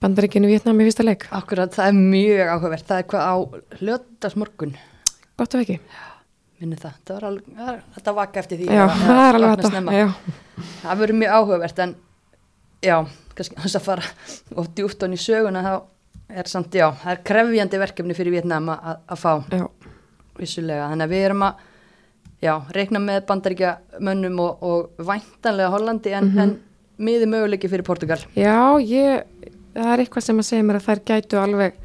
[0.00, 1.26] bandaríkinu Vietnam í fyrsta leik.
[1.36, 3.34] Akkurat, það er mjög áhugavert, það er hvað á
[3.80, 4.72] hljóttasmorgun,
[5.38, 5.76] gott ef ekki.
[6.60, 8.66] Minni það, það var alveg, það var- þetta vaka eftir því.
[8.72, 10.14] Já, að- það er alveg þetta.
[10.82, 11.94] það verður mjög áhugavert en
[12.82, 12.96] já,
[13.40, 14.12] kannski hans að fara
[14.60, 15.72] og djúpt hann í söguna þá
[16.40, 19.32] er samt, já, það er krefjandi verkefni fyrir Vietnam að, fá.
[19.50, 19.66] Já,
[20.38, 21.64] vissulega, þannig að við erum að
[22.44, 26.54] já, reikna með bandaríkja mönnum og, og væntanlega Hollandi en, en
[27.00, 28.20] miði möguleiki fyrir Portugal.
[28.38, 31.80] Já, ég, það er eitthvað sem að segja mér að þær gætu alveg,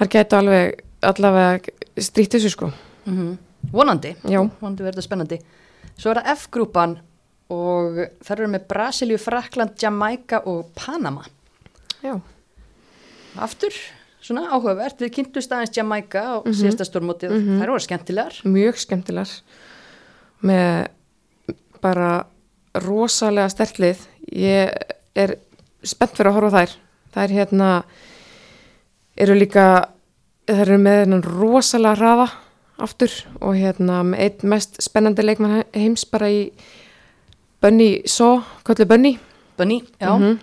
[0.00, 0.82] þær gætu alveg
[1.12, 2.72] allavega strýtt þessu sko.
[3.06, 3.38] mm
[3.72, 4.40] vonandi, Já.
[4.60, 5.38] vonandi verður spennandi.
[5.98, 6.96] Svo er það F-grúpan
[7.50, 11.24] og þær eru með Brasilíu, Frakland, Jamaica og Panama.
[12.04, 12.14] Já,
[13.42, 13.74] aftur,
[14.22, 15.00] svona áhugavert.
[15.02, 16.54] Við kynntumst aðeins Jamaica og Mhm.
[16.60, 18.40] síðasta stórmótið, þær voru skemmtilegar.
[18.44, 19.40] Mjög skemmtilegar.
[20.42, 20.88] Með
[21.82, 22.24] bara
[22.74, 23.98] rosalega sterklið
[24.32, 24.72] ég
[25.16, 25.34] er
[25.82, 26.76] spennt fyrir að horfa á þær.
[27.14, 27.70] Þær hérna
[29.18, 29.88] eru líka
[30.46, 32.28] þær eru með rosalega hraða
[32.78, 36.52] aftur og hérna með einn mest spennandi leikmann heims bara í
[37.60, 39.18] Bunny Só, kallu Bunny.
[39.58, 40.38] Bunny, já, Mhm.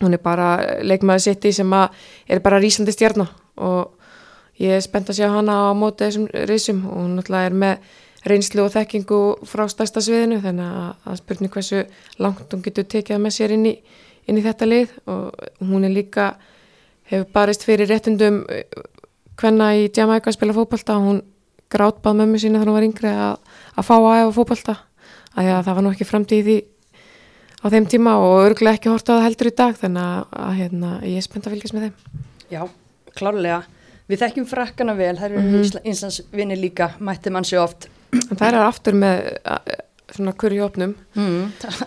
[0.00, 1.90] hún er bara leikmaður sitt í sem að
[2.28, 3.90] er bara rísandi stjarnar og
[4.58, 7.78] ég er spennt að sjá hana á móti þessum reysum og hún náttúrulega er með
[8.26, 11.84] reynslu og þekkingu frá stærsta sviðinu þannig að, að spurning hversu
[12.18, 13.78] langt hún getur tekið með sér inn í,
[14.26, 14.88] inn í þetta lið.
[15.06, 16.34] Og hún er líka
[17.10, 18.44] hefur barist fyrir réttundum
[19.38, 20.98] hvenna í Jamaica að spila fótbolta.
[20.98, 21.22] Og hún
[21.70, 23.38] grátbað mömmu sína þegar hún var yngri að,
[23.78, 24.76] að fá að efa fótbolta
[25.38, 26.58] að, að það var nú ekki framtíð í því
[27.58, 30.54] á þeim tíma og örgulega ekki horta á það heldur í dag þannig að, að
[30.60, 32.62] hérna, ég er spennt að fylgjast með þeim já,
[33.18, 33.60] klárlega
[34.08, 35.50] við þekkjum frakkana vel, þær eru mm.
[35.54, 35.90] -hmm.
[35.92, 39.26] Íslandsvinni líka, mætti mann sér oft en það er aftur með
[40.14, 41.40] svona kurri opnum mm.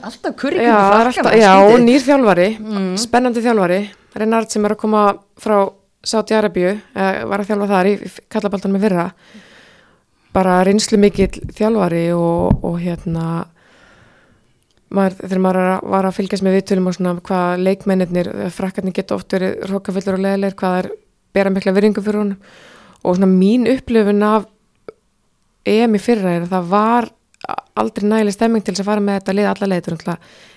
[0.06, 2.98] alltaf kurri já, það er alltaf, já, og nýr þjálfari Mm.
[3.02, 3.82] spennandi þjálfari
[4.22, 5.06] Renard sem er að koma
[5.40, 5.72] frá
[6.02, 7.94] Sáti Arabíu eða var að þjálfa þar í,
[8.34, 9.06] kallabaltan með fyrra
[10.34, 13.46] bara reynslu mikill þjálfari og, og hérna
[14.92, 19.16] maður, þegar maður að- var að fylgjast með viðtölum og svona hvað leikmennir frakkarnir geta
[19.16, 20.90] oft verið rókafullir og leðilegir hvað er
[21.34, 22.38] bera mikla virðingu fyrir honum.
[23.04, 24.46] Og svona mín upplifun af
[25.66, 27.10] EM í fyrra er að það var
[27.80, 29.98] aldrei nægileg stemming til þess að fara með þetta lið alla leitur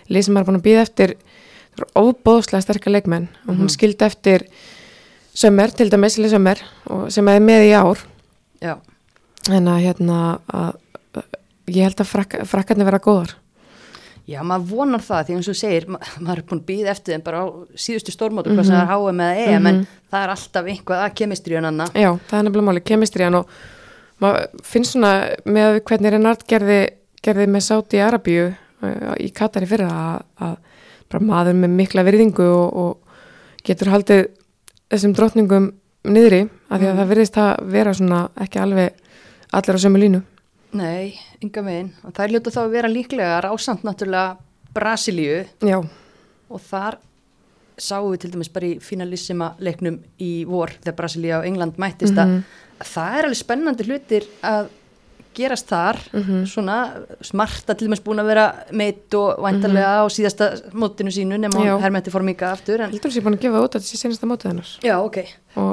[0.09, 1.14] lið sem maður er búin að býða eftir.
[1.97, 3.29] Óbóðslega sterkar leikmenn.
[3.49, 4.45] Og hún skildi eftir
[5.35, 6.61] sömmer, til dæmis sömmer
[7.11, 7.99] sem er með í ár.
[8.61, 8.77] Já,
[9.53, 10.19] en að hérna
[10.49, 11.25] að,
[11.73, 13.35] ég held að frak, frakkarnir vera góðar.
[14.25, 17.13] Já, maður vonar það því eins og segir, ma maður er búin að býða eftir
[17.13, 20.33] þeim bara á síðustu stórmótu, hvað sem það er HM eða EM en það er
[20.33, 21.99] alltaf einhvað að kemistri en annað.
[22.01, 23.59] Já, það er nefnilega máli, kemistriðan og
[24.25, 25.13] maður finnst svona
[25.45, 26.79] með hvernig Renard gerði,
[27.25, 32.81] gerði með Sáti Arabíu uh, í Katari fyrra að, að maður með mikla virðingu og,
[32.81, 34.25] og getur haldið
[34.89, 35.69] þessum drottningum
[36.09, 39.04] niðri af því að það virðist að vera svona ekki alveg
[39.55, 40.23] allir á sömu línu?
[40.75, 41.93] Nei, ynga megin.
[42.03, 44.37] Og það er hljóta þá að vera líklega rásamt náttúrulega
[44.75, 45.45] Brasilíu.
[45.63, 45.79] Já,
[46.51, 46.99] og þar
[47.81, 52.19] sáum við til dæmis bara í finalissima leiknum í vor þegar Brasilíu og England mættist
[52.19, 52.37] að
[52.85, 54.69] það er alveg spennandi hlutir að
[55.35, 55.99] gerast þar,
[56.47, 56.77] svona
[57.27, 58.45] smarta til dæmis búin að vera
[58.79, 63.17] meitt og væntarlega á síðasta mótinu sínu nema hún hermeti formíka aftur en, heldur þú
[63.17, 64.71] sé búin að gefa út að þessi senasta mótið hennar.
[64.87, 65.19] Já, ok.
[65.59, 65.73] og,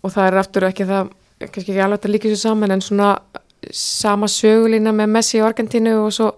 [0.00, 3.10] og það er aftur ekki það kannski ekki alveg að líka þessu saman en svona
[3.74, 6.30] sama sögulína með Messi í Argentínu og svo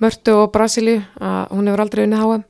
[0.00, 2.44] Mörtu og Brasilíu að hún hefur aldrei unnið HM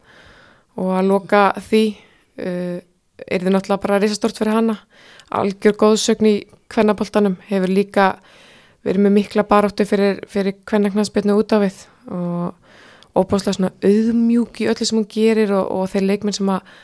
[0.80, 2.78] og að loka því uh,
[3.26, 4.76] er þið náttúrulega bara risastort fyrir hana.
[5.34, 6.34] Algjör góðsögn í
[6.70, 8.06] kvennaboltanum hefur líka
[8.86, 11.82] verið með mikla baráttu fyrir, fyrir kvennaknarsbyrnu út af við.
[12.10, 16.74] Og óbáslega svona auðmjúk í öllu sem hún gerir og, og þeir leikmenn sem að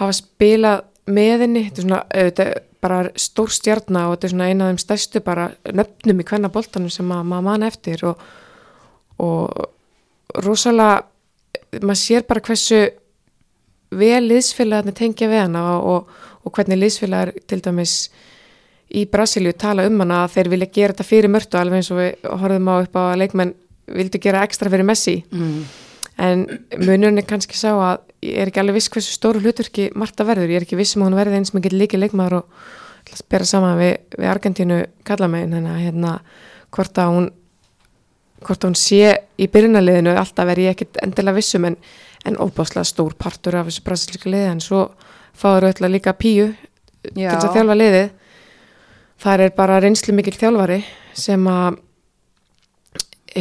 [0.00, 2.50] hafa spilað með henni þetta er svona auðvitað,
[2.84, 6.50] bara stór stjarnar og þetta er svona eina af þeim stærstu bara nöfnum í hvenna
[6.54, 8.22] boltanum sem að maður mann eftir og,
[9.18, 11.02] og rosalega
[11.82, 12.80] maður sér bara hversu
[13.98, 16.08] vel liðsfélagarnir tengja við hana og,
[16.44, 17.96] og hvernig liðsfélagar til dæmis
[18.88, 22.00] í Brasilíu tala um hana að þeir vilja gera þetta fyrir mörtu alveg eins og
[22.00, 23.54] við horfum á upp á að leikmenn
[23.98, 25.64] vildu gera ekstra fyrir Messi Mm.
[26.18, 26.44] En
[26.76, 30.50] munurinn er kannski sá að ég er ekki alveg viss hversu stóru hluturki Marta verður,
[30.50, 32.62] ég er ekki viss um að hún verði eins mikið líki leikmaður og
[33.16, 36.18] spera saman við, við Argentínu kallamegin að hérna
[36.74, 37.28] hvort að hún
[38.44, 41.76] hvort að hún sé í byrjunarliðinu alltaf er ég ekkit endilega vissum en,
[42.26, 44.52] en óbáslega stór partur af þessu brasilíska liði.
[44.52, 44.84] En svo
[45.38, 46.52] fáður öll líka píu
[47.08, 48.08] til þess að þjálfa liðið.
[49.18, 50.82] Þar er bara reynslu mikil þjálfari
[51.18, 51.80] sem að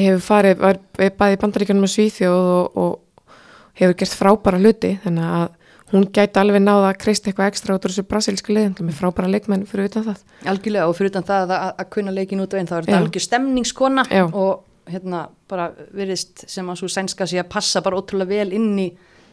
[0.03, 3.31] hefur farið, var bæði bandaríkjunum og Svíþjóð og, og
[3.79, 5.47] hefur gert frábæra hluti þannig að
[5.93, 9.29] hún gæti alveg náða að kreista eitthvað ekstra út úr þessu brasilísku liðin með frábæra
[9.31, 10.23] leikmenn fyrir utan það.
[10.51, 12.99] Algjörlega og fyrir utan það að, að kunna leikin út og einn þá er þetta
[13.03, 14.23] algjör stemningskona Já.
[14.27, 18.73] og hérna bara virðist sem að svo sænska sig að passa bara ótrúlega vel inn
[18.83, 18.87] í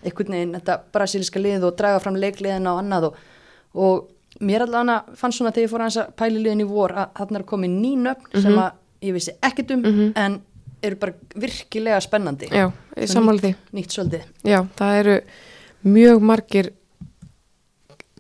[0.04, 3.20] einhvern veginn þetta brasilíska lið og draga fram leikliðina og annað og,
[3.74, 7.40] og mér allavega fannst svona þegar ég fór að pæli liðin í vor að þarna
[7.40, 10.40] er komið ný nöfn sem að ég vissi ekkert um en
[10.84, 12.48] eru bara virkilega spennandi.
[12.52, 13.52] Já, ég sammála því.
[13.76, 14.24] nýtt svolítið.
[14.44, 15.18] Já, það eru
[15.84, 16.72] mjög margir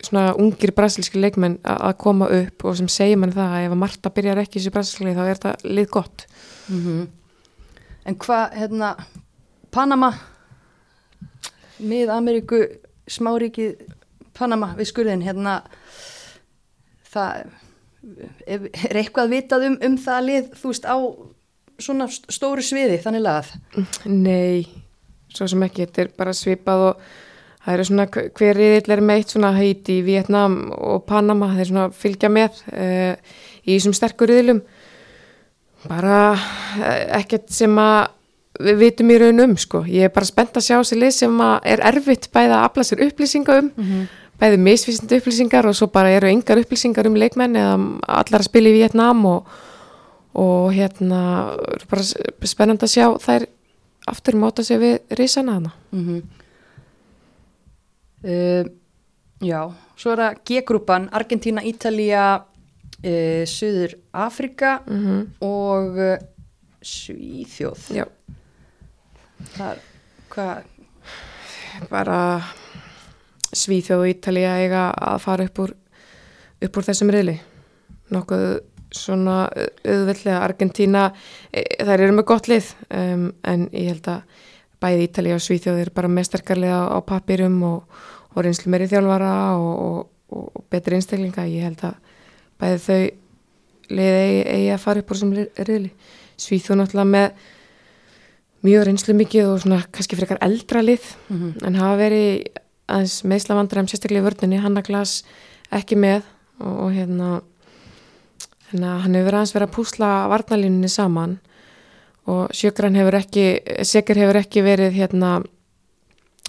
[0.04, 3.80] svona ungir brasilíski leikmenn að koma upp og sem segir mann það að ef að
[3.80, 6.26] Marta byrjar ekki í þessu brasilíski lið þá er þetta lið gott.
[8.04, 8.90] En hvað, hérna,
[9.72, 10.10] Panama,
[11.80, 12.60] mið-Ameríku,
[13.08, 13.70] smáríki,
[14.36, 15.62] Panama við skurðin, hérna,
[17.14, 17.46] það,
[18.44, 20.96] er eitthvað vitað um, um það lið, þú veist, á
[21.82, 23.52] svona st- stóru sviði, þannig lagað?
[24.10, 24.66] Nei,
[25.34, 27.04] svo sem ekki, þetta er bara svipað og
[27.64, 32.28] það eru svona hver- riðill er meitt svona Haiti, Vietnam og Panama, þeir svona fylgja
[32.30, 33.14] með uh,
[33.64, 34.60] í þessum sterkur riðilum
[35.88, 38.12] bara uh, ekkert sem að
[38.64, 41.40] við vitum í raun um sko, ég er bara spennt að sjá sér lið sem
[41.42, 43.72] að er erfitt bæði að afla sér upplýsinga um,
[44.38, 47.74] bæði misvísindi upplýsingar og svo bara eru engar upplýsingar um leikmenn eða
[48.20, 49.50] allar að spila í Vietnam og,
[50.34, 51.20] og hérna
[51.90, 52.16] bara s-
[52.50, 53.46] spennandi að sjá þær
[54.10, 55.72] aftur móta sig við risana hana.
[55.92, 56.22] Mm
[58.24, 58.64] uh,
[59.44, 59.60] já,
[60.00, 62.24] svo er það G-grúpan, Argentína, Ítalía,
[63.04, 66.16] uh, Suður Afrika mm og uh,
[66.84, 67.86] Svíþjóð.
[67.96, 68.04] Já,
[69.54, 69.78] Það er,
[70.32, 70.66] hvað,
[71.90, 72.18] bara
[73.54, 75.72] Svíþjóð og Ítalía eiga að fara upp úr
[76.64, 77.34] upp úr þessum riðli.
[78.14, 78.44] Nokkuð
[78.94, 79.36] svona
[79.84, 81.04] auðveldlega Argentína,
[81.52, 84.42] e, þær eru með gott lið um, en ég held að
[84.84, 88.00] bæði Ítalía og Svíþjóð eru bara með sterkarlega á, á papirum og,
[88.34, 89.72] og reynslu meiri þjálfara og,
[90.30, 91.94] og, og betri einstaklinga, ég held að
[92.60, 93.00] bæði þau
[93.94, 95.90] lið eigi, eigi að fara upp úr ri- riðli.
[96.40, 97.42] Svíþjóð náttúrulega með
[98.64, 101.04] mjög reynslu mikið og svona kannski frekar eldra lið
[101.68, 102.46] en hafa verið
[102.88, 105.18] aðeins meðsla vandræðum sérstaklega í vörninni, Hanna Glas
[105.72, 106.22] ekki með
[106.60, 106.90] og, og
[108.74, 111.38] hérna hérna hann hefur aðeins verið að púsla varnalínunni saman
[112.26, 115.42] og Sjögran hefur ekki Seger hefur ekki verið hérna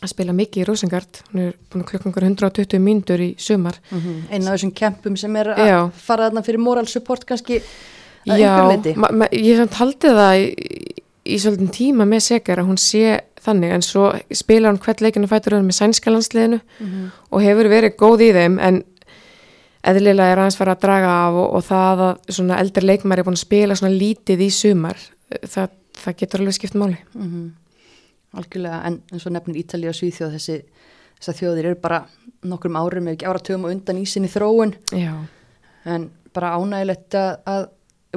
[0.02, 3.78] að spila mikið í Rosengard hún er búin að klukka einhver 120 mínútur í sumar
[3.94, 5.80] einn af þessum kempum sem er að Já.
[5.92, 7.62] fara þarna fyrir moral support kannski
[8.26, 8.96] að einhver leiti.
[9.38, 10.46] ég samt haldið það í,
[11.26, 15.30] í svolítið tíma með Seger að hún sé þannig en svo spila hún hvert leikinu
[15.30, 16.60] fætur með sænska landsliðinu
[17.30, 18.84] og hefur verið góð í þeim en
[19.92, 23.28] eðlilega er aðeins fara að draga af og, og það að svona eldri leikmar er
[23.28, 25.00] búin að spila svona lítið í sumar
[25.46, 26.98] það, það getur alveg skipt máli.
[27.14, 27.46] Mhm.
[28.36, 30.58] algjörlega, en eins og nefnir Ítalía og Svíþjóð þessi,
[31.24, 32.02] þjóðir eru bara
[32.44, 35.14] nokkrum árum, ef ekki áratöfum og undan í sinni þróun, Já,
[35.86, 37.70] en bara ánægilegt að, að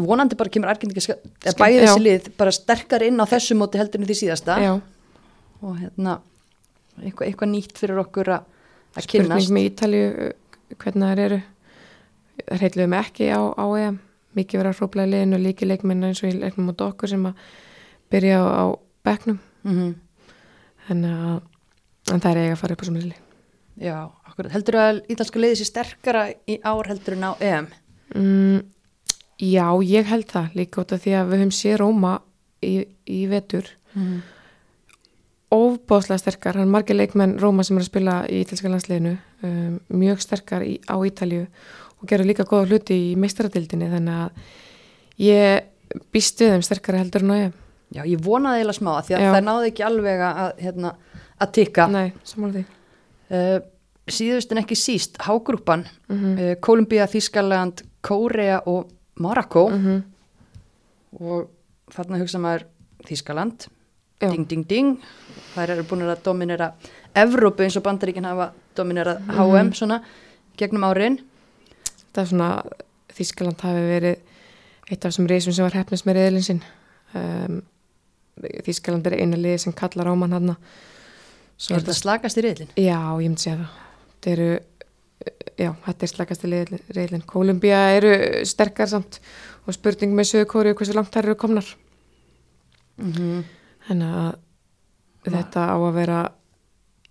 [0.09, 4.03] vonandi bara kemur eða Skemmt, bæði þessi lið bara sterkar inn á þessu móti heldur
[4.03, 4.59] en því síðasta.
[4.63, 4.73] Já.
[5.63, 6.19] Og hérna
[7.03, 8.51] eitthvað, eitthvað nýtt fyrir okkur að,
[8.95, 10.05] að spurning kynnast með Ítalju
[10.79, 11.41] hvernig þær eru
[12.45, 14.03] þær heitluðum ekki á, á EM.
[14.39, 17.11] Mikið verið að hrópla í liðinu og líki leikminna eins og í leiknum út okkur
[17.11, 17.49] sem að
[18.13, 18.65] byrja á, á
[19.09, 19.41] bekknum.
[19.65, 19.97] Mm
[20.89, 23.19] þannig að en það er eiga að fara upp á sem liði
[23.79, 27.69] Já, akkurat, heldur að ítalska liðið sé sterkara í ár heldur en á EM?
[28.11, 28.63] Mm,
[29.39, 30.57] Já, ég held það.
[30.59, 32.17] Líka út af því að við höfum séð Róma
[32.67, 32.73] í,
[33.07, 33.69] í vetur.
[33.95, 34.17] Mm.
[35.55, 39.15] ofbóðslega sterkar, hann er margir leikmenn Róma sem er að spila í ítalska landsliðinu.
[39.47, 41.47] Um, mjög sterkar í, á Ítalju
[42.01, 44.31] og gerur líka góða hluti í meistaradildinni þannig að
[45.19, 47.53] ég býst við þeim sterkara heldur en á ég
[47.89, 49.29] Já, ég vonaði eiginlega smá að því að Já.
[49.33, 50.91] það náði ekki alveg að, hérna,
[51.41, 52.75] að tikka Nei, samanlega því
[53.29, 53.59] Uh,
[54.09, 56.39] síðust en ekki síst, Hágrúpan, Mhm.
[56.41, 58.89] uh, Kolumbía, Þískaland, Kórea og
[59.21, 59.99] Marokko Mhm.
[61.21, 61.49] og
[61.93, 62.65] þarna hugsa maður
[63.05, 63.67] Þískaland,
[64.21, 64.31] Já.
[64.33, 64.99] ding, ding, ding,
[65.55, 66.73] þær eru búin að dominera
[67.15, 70.01] Evrópu eins og bandaríkin hafa dominerað HM svona
[70.57, 71.19] gegnum árin.
[72.13, 72.51] Það er svona,
[73.19, 74.17] Þískaland hafi verið
[74.89, 76.63] eitt af þessum reysum sem var hefnist með reyðlinn sinn
[77.19, 77.59] um,
[78.65, 80.55] Þískaland er eina liði sem kallar Róman hann
[81.59, 82.71] Er þetta slagast í reyðlinn?
[82.79, 83.79] Já, ég myndi segja það.
[84.09, 84.49] Þetta eru,
[85.59, 86.51] já, þetta er slagasti
[86.95, 87.25] reyðlinn.
[87.27, 88.13] Kólumbía eru
[88.47, 89.19] sterkar samt
[89.67, 91.73] og spurning með söðu kóri hversu langt þær eru komnar.
[93.03, 93.43] Mm -hmm.
[93.89, 96.21] Þannig að þetta á að vera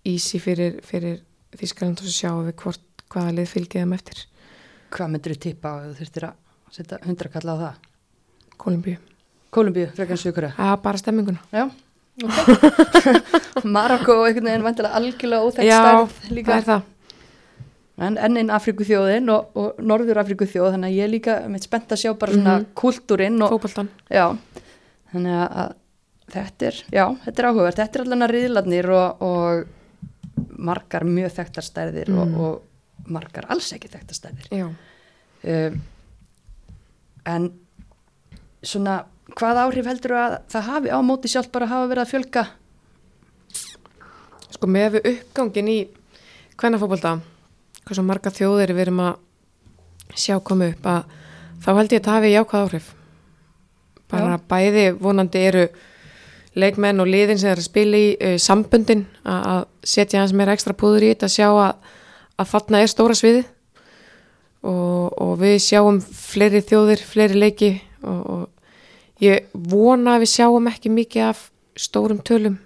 [0.08, 1.20] easy fyrir, fyrir
[1.52, 4.24] Þískaland og svo sjáum við hvort hvaða lið fylgið þeim eftir
[4.90, 6.34] Hvað myndir þú tippa ef þú þurftir að
[6.78, 7.74] setja hundrakalla á það?
[8.58, 8.96] Kólumbíu.
[9.54, 10.52] Kolumbíu, frekar.
[10.56, 11.38] Það er bara stemminguna.
[11.52, 11.64] Já,
[12.18, 12.38] ok
[13.76, 16.82] Marokko og einhvern veginn vantilega algjörlega óþekkt Já, stærð það líka er það.
[18.08, 21.66] en ennin Afríku þjóðin og, og Norður Afríku þjóð þannig að ég er líka mitt
[21.66, 22.66] spennt að sjá bara svona Mhm.
[22.78, 23.88] kultúrin og Fótboltan.
[24.10, 24.26] já,
[25.12, 25.74] þannig að, að
[26.34, 31.32] þetta er, já, þetta er áhugavert þetta er allan að riðlarnir og, og margar mjög
[31.38, 32.40] þekktar stærðir og, Mhm.
[32.40, 32.62] og
[33.12, 34.68] margar alls ekki þekktar stærðir Já.
[34.68, 35.80] um,
[37.28, 37.50] en
[38.62, 39.00] svona
[39.38, 42.46] hvað áhrif heldur að það hafi á móti sjálf bara hafa verið að fjölga
[44.58, 45.78] Sko með við uppgangin í
[46.58, 47.18] kvennafótbolta,
[47.86, 51.12] hversu marga þjóðir við erum að sjá koma upp að
[51.62, 52.88] þá held ég að það hafi jákvæð áhrif.
[54.08, 54.42] Bara Já.
[54.50, 55.64] bæði vonandi eru
[56.58, 60.74] leikmenn og liðin sem er að spila í uh, sambundin að setja hans meira ekstra
[60.74, 61.92] púður í þetta að sjá að,
[62.38, 63.42] að þarna er stóra sviði
[64.62, 67.70] og, og við sjáum fleiri þjóðir, fleiri leiki
[68.02, 71.44] og, og ég vona að við sjáum ekki mikið af
[71.78, 72.58] stórum tölum.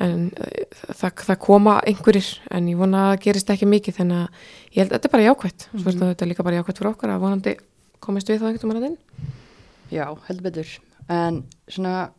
[0.00, 0.64] En eh,
[0.96, 4.78] það, það koma einhverjir en ég vona að það gerist ekki mikið þannig að ég
[4.80, 5.66] held að þetta er bara jákvætt.
[5.70, 6.00] Mm -hmm.
[6.06, 7.56] þetta er líka bara jákvætt fyrir okkur að vonandi
[8.00, 8.98] komist við þá einhvern veginn inn.
[9.90, 10.72] Já, heldur betur.
[11.10, 12.10] En svona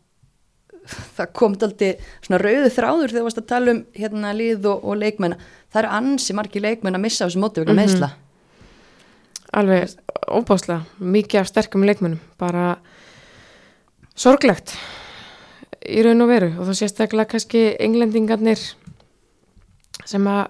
[1.17, 4.83] það kom daldi svona rauðu þráður þegar þú varst að tala um hérna lið og,
[4.83, 5.35] og leikmenn.
[5.71, 7.81] Það eru ansi margi leikmenn að missa á þessu móti vegna Mhm.
[7.83, 8.11] meðsla
[9.51, 9.89] alveg
[10.31, 12.77] óbáslega, mikið af sterkum leikmennum bara
[14.15, 14.71] sorglegt
[15.83, 16.49] í raun og veru.
[16.59, 18.61] Og þá sérstaklega kannski englendingarnir
[20.05, 20.47] sem að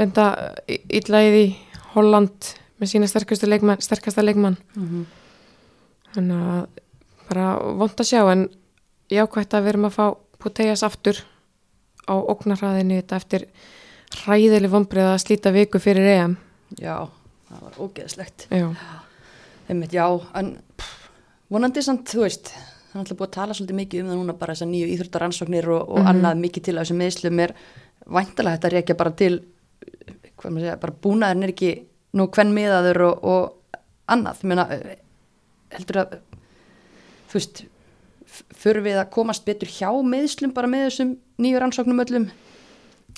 [0.00, 0.26] lenda
[0.68, 1.44] illa í
[1.94, 2.50] Holland
[2.80, 4.58] með sína sterkastu leikmann, sterkasta leikmann.
[6.16, 6.66] Þannig að
[7.30, 7.46] bara
[7.78, 8.48] vond að sjá en
[9.12, 10.06] jákvæmt að við erum að fá
[10.42, 11.18] Puteas aftur
[12.06, 13.44] á ógnarhraðinni þetta eftir
[14.22, 16.36] hræðileg vombrið að slíta viku fyrir EM.
[16.78, 17.08] Já,
[17.48, 18.46] það var ógeðslegt.
[18.50, 18.68] Já,
[19.66, 20.04] Einmitt, já,
[20.38, 21.08] en pff,
[21.50, 24.34] vonandi samt, þú veist, það er alltaf búið að tala svolítið mikið um það núna
[24.38, 26.10] bara þessar nýju íþróttaransóknir og, og Mhm.
[26.12, 27.54] annað mikið til af þessum meðslum er
[28.06, 29.32] væntalega þetta reykja bara til,
[30.38, 31.72] hvað maður segja, bara búnaðurinn er ekki
[32.14, 33.82] nú hvern miðaður og, og
[34.14, 34.96] annað, ég meina, eh,
[35.74, 36.14] heldur að,
[37.26, 37.64] þú veist,
[38.64, 42.28] við að komast betur hjá meðslum bara með þessum nýju rannsóknum öllum?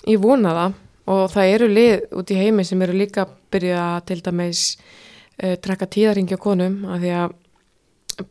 [0.06, 0.78] Ég vona það.
[1.08, 4.64] Og það eru lið út í heimi sem eru líka að byrja að til dæmis
[4.76, 7.36] uh, trekka tíðaringi á konum af því að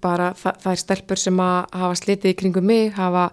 [0.04, 3.30] bara það, það er stelpur sem að hafa slitið í kringum mig, hafa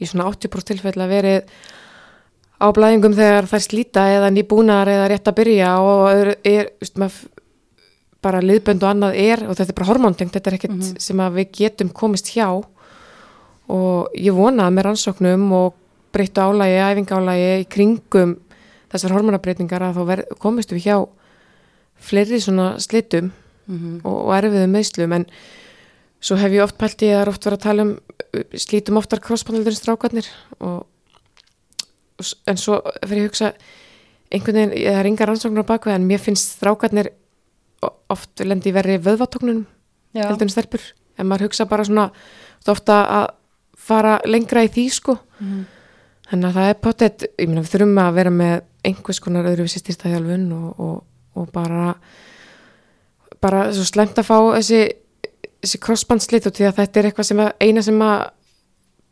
[0.00, 1.52] í svona 80% tilfell að verið
[2.60, 7.00] á blæðingum þegar þær slíta eða nýbúnar eða rétt að byrja og er, er veist,
[8.20, 11.40] bara liðbönd og annað er og þetta er bara hormóntengt, þetta er ekkert sem að
[11.40, 12.60] við getum komist hjá
[13.70, 15.76] og ég vona að með rannsóknum og
[16.14, 18.36] breyttu álægi, æfingálægi í kringum
[18.90, 20.96] þessar hormonabreitingar að þá ver, komist við hjá
[22.00, 23.30] fleiri svona slitum
[23.70, 25.24] Mm og, og erfiðum meðslum en
[26.20, 27.92] svo hef ég oft pælt í að það er oft verið að tala um
[28.58, 30.26] slítum oftar krossbandaldur strákarnir.
[30.58, 30.80] Og,
[32.50, 33.50] en svo fyrir ég að hugsa
[34.34, 37.12] einhvern veginn, ég- það er yngar rannsóknar á bakveð en mér finnst strákarnir
[38.10, 39.62] oft lendi verið vöðvatóknunum
[40.26, 40.82] heldur en stelpur.
[41.18, 42.08] En maður hugsa bara svona
[42.68, 43.28] ofta að
[43.90, 45.60] fara lengra í því sko Mhm.
[46.30, 49.80] þannig að það er pottet, ég meina við þurfum að vera með einhvers konar öðruvísi
[49.82, 51.04] styrtaþjálfun og, og,
[51.36, 51.94] og bara
[53.40, 54.82] bara svo slemt að fá þessi,
[55.62, 58.28] þessi crossbandslit og því að þetta er eitthvað sem að, eina sem að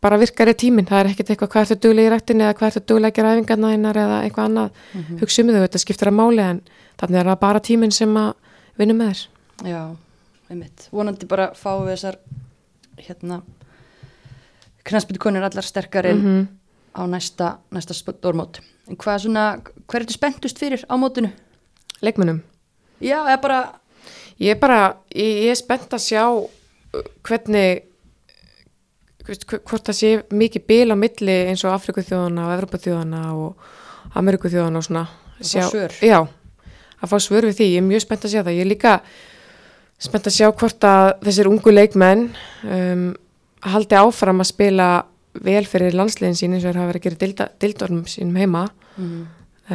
[0.04, 2.68] bara virkar í tíminn, það er ekkert eitthvað hvað ertu duglega í rættinni eða hvað
[2.70, 5.20] ertu duglega að gera æfingarna þínar eða eitthvað annað, mm -hmm.
[5.22, 6.60] hugsa um þau þetta skiptir að máli en
[7.00, 8.34] þannig er það bara tíminn sem að
[8.78, 9.26] vinna með þér
[9.66, 9.96] Já,
[10.50, 10.88] einmitt.
[10.92, 12.16] Vonandi bara fáum við þessar
[13.08, 13.42] hérna
[14.84, 16.46] knarsbyttukonur allar sterkar inn -hmm.
[16.94, 18.60] á næsta, næsta stórmót.
[18.88, 21.30] En hvað svona, hver er þetta spenntust fyrir á mótinu?
[22.00, 22.40] leikmennum
[23.00, 23.60] Já, eða bara,
[24.38, 27.84] Ég er bara, ég, ég er spennt að sjá uh, hvernig
[29.28, 34.14] hvort það sé mikið bil á milli eins og Afriku þjóðana og Evropa þjóðana og
[34.16, 35.02] Ameriku þjóðana og svona
[35.38, 35.96] Að fá svör.
[36.02, 36.20] Já,
[37.02, 38.94] að fá svör við því, ég er mjög spennt að sjá það ég er líka
[40.06, 42.24] spennt að sjá hvort að þessir ungu leikmenn
[42.62, 43.04] um,
[43.66, 44.88] haldi áfram að spila
[45.44, 48.64] vel fyrir landsliðin sín eins og þeir hafa verið að gera dildornum sínum heima.
[48.98, 49.20] Mm,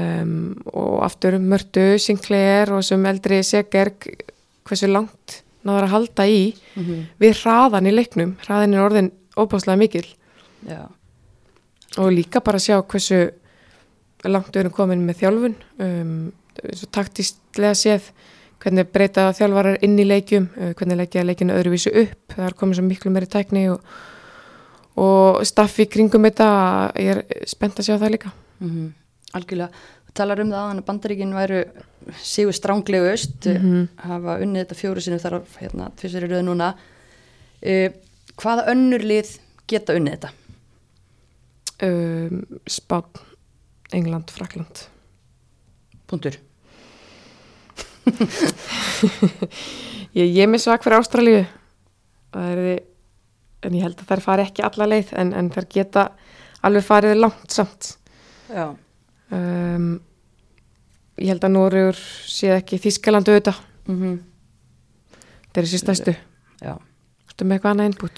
[0.01, 0.33] um,
[0.73, 4.09] og aftur Mörtu, Sinclair og sem eldri Segerg
[4.67, 6.41] hversu langt náður að halda í.
[6.75, 10.05] Mm við hraðan í leiknum hraðan er orðin óbáslega mikil
[10.67, 10.89] já,
[11.97, 13.31] og líka bara sjá hversu
[14.23, 15.55] langt við erum komin með þjálfun.
[15.83, 16.31] Um,
[16.91, 18.11] taktistlega séð
[18.63, 22.79] hvernig breyta þjálfarar inn í leikjum uh, hvernig leikja leikinu öðruvísu upp það er komið
[22.79, 23.81] svo miklu meiri tækni og,
[25.03, 26.47] og staffi kringum þetta
[27.01, 28.91] ég er spennt að sjá það líka mm
[29.33, 29.71] algjörlega.
[30.05, 31.59] Þú talar um það að bandaríkin væru
[32.21, 33.87] sígu stránglegust, mm Mhm.
[33.97, 36.67] hafa unnið þetta fjóru sinni þar á hérna, tvisari röðu núna.
[37.65, 37.89] Uh,
[38.37, 40.29] hvaða önnur lið geta unnið þetta?
[41.81, 43.03] um, Spán,
[43.91, 44.85] England, Frakland
[46.07, 46.37] Puntur.
[50.19, 51.03] ég, ég með svak fyrir þið
[53.63, 56.03] en ég held að þær fari ekki alla leið en, en þær geta
[56.65, 57.83] alveg farið langt samt
[58.51, 58.65] Já.
[59.33, 59.87] um,
[61.21, 61.99] ég held að Nóriður
[62.29, 64.19] sé ekki Þískaland auðvitað Mm
[65.53, 66.11] það er þessi stæstu
[66.63, 66.73] Já.
[67.29, 68.17] Ertu með eitthvað annað innbútt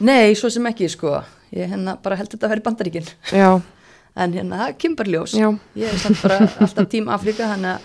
[0.00, 1.10] Nei, svo sem ekki, sko.
[1.52, 3.08] Ég hérna bara held þetta að vera í bandaríkinn.
[3.36, 3.50] já,
[4.20, 5.34] En hérna, það er kimberljós.
[5.36, 7.80] já, Ég er samt bara alltaf tím Afrika, þannig að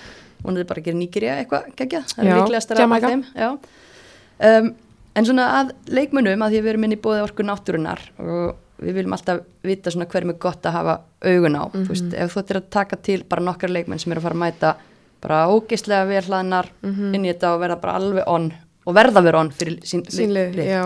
[0.53, 2.01] er bara að gera nýgirja eitthvað, geggja.
[2.11, 3.13] Það er Já, líklegast að Jamaica.
[3.13, 3.59] þeim.
[4.45, 4.69] Um,
[5.15, 8.83] en svona að leikmunum, að því að við erum inn í bóði orku náttúrunar og
[8.83, 11.63] við viljum alltaf vita svona hverjum er gott að hafa augun á.
[11.71, 14.35] Þú veist, ef þú ættir að taka til bara nokkar leikmenn sem eru að fara
[14.35, 14.75] að mæta
[15.23, 18.51] bara ógeislega vel hlaðnar inn í þetta og verða bara alveg on
[18.85, 20.83] og verða verið on fyrir sín, sínlið, já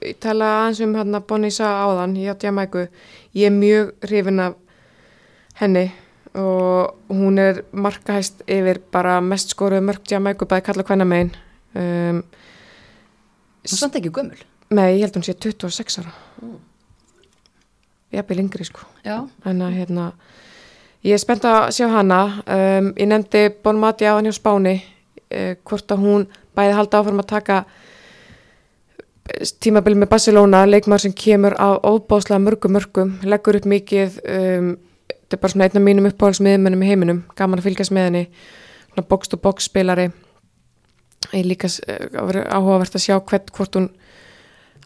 [0.00, 2.86] ég tala aðeins um hérna Bonnie sá áðan í Jamaiku,
[3.36, 4.54] ég er mjög hrifin af
[5.60, 5.90] henni
[6.34, 11.30] og hún er markahæst yfir bara mest skoruð mörg Jamaiku bæði kalla hvenna megin.
[11.74, 12.22] Um,
[13.64, 14.40] Hún er samt ekki gömul.
[14.74, 16.12] Nei, ég held hún sé 26 ára.
[18.14, 18.82] Jafnvel yngri sko.
[19.04, 19.28] Já.
[19.44, 20.12] en að hérna
[21.04, 22.20] ég er spennt að sjá hana.
[22.46, 26.26] Um, ég nefndi Bon Mati á hann hjá Spáni uh, hvort að hún
[26.56, 27.60] bæði halda áfram að taka
[29.30, 34.74] eh, tímabil með Barcelona leikmaður sem kemur á óbáslega mörgum mörgum, leggur upp mikið um,
[35.24, 38.24] þetta er bara svona einn af mínum uppáhaldsmiðmennum í heiminum, gaman að fylgjast með henni
[38.92, 40.08] svona box-to-box spilari.
[41.32, 43.90] Ég líka uh, áhugavert að sjá hvern, hvort hún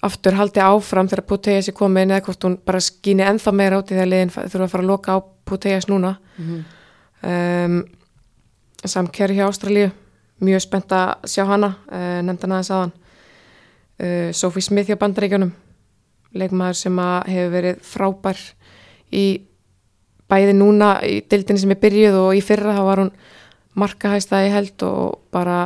[0.06, 3.90] aftur haldi áfram þegar Puteas er komin eða hvort hún bara skýni ennþá meira út
[3.90, 5.18] í þegar liðin þurfa að fara að loka á
[5.48, 6.16] Puteas núna.
[6.38, 6.66] Mm
[7.22, 7.84] um,
[8.84, 9.90] samkerri hjá Ástralíu.
[10.38, 15.50] Mjög spennt að sjá hana uh, nefndan aðeins aðan uh, Sophie Smith hjá Bandaríkjunum.
[16.38, 18.42] Leikmaður sem hefur verið frábær
[19.10, 19.24] í
[20.28, 23.12] bæði núna í dildinni sem er byrjuð og í fyrra þá var hún
[23.78, 25.60] markahæstaði held og bara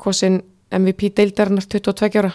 [0.00, 0.40] kosin
[0.72, 2.32] MVP deildarinnar 22 ára.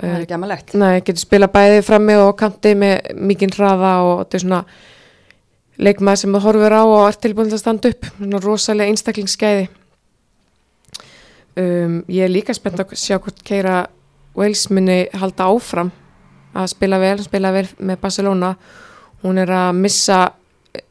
[0.00, 0.72] Það er ekki amalegt.
[0.78, 4.62] Nei, getur spila bæði frammi og kanti með mikinn hraða og þetta er svona
[5.80, 8.08] leikmaður sem þú horfur á og er tilbúin til að standa upp.
[8.16, 9.68] Svona rosalega einstaklingsskeiði
[11.56, 13.84] um, ég er líka spennt að sjá hvort Keira
[14.38, 15.90] Wales minni halda áfram
[16.54, 18.54] að spila vel, spila vel með Barcelona.
[19.22, 20.20] Hún er að missa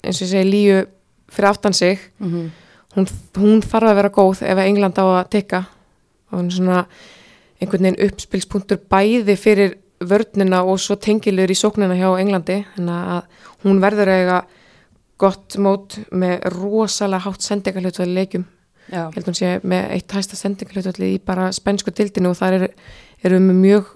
[0.04, 0.80] eins og ég segi líu
[1.30, 2.00] fyrir aftan sig.
[2.20, 2.50] Mm -hmm.
[2.96, 5.64] hún, hún þarf að vera góð ef England á að tekka
[6.32, 6.86] og hún er svona
[7.62, 12.66] einhvern veginn uppspilspunktur bæði fyrir vörnina og svo tengilur í sóknina hjá Englandi.
[12.78, 13.24] Að
[13.64, 14.46] hún verður eiga
[15.18, 18.46] gott mót með rosalega hátt sendingarhlutu að leikjum.
[18.90, 19.06] Já.
[19.06, 22.70] ég held hún sé með eitt hæsta sendingarhlutu í bara spænsku dildinu og það eru
[23.24, 23.92] er með mjög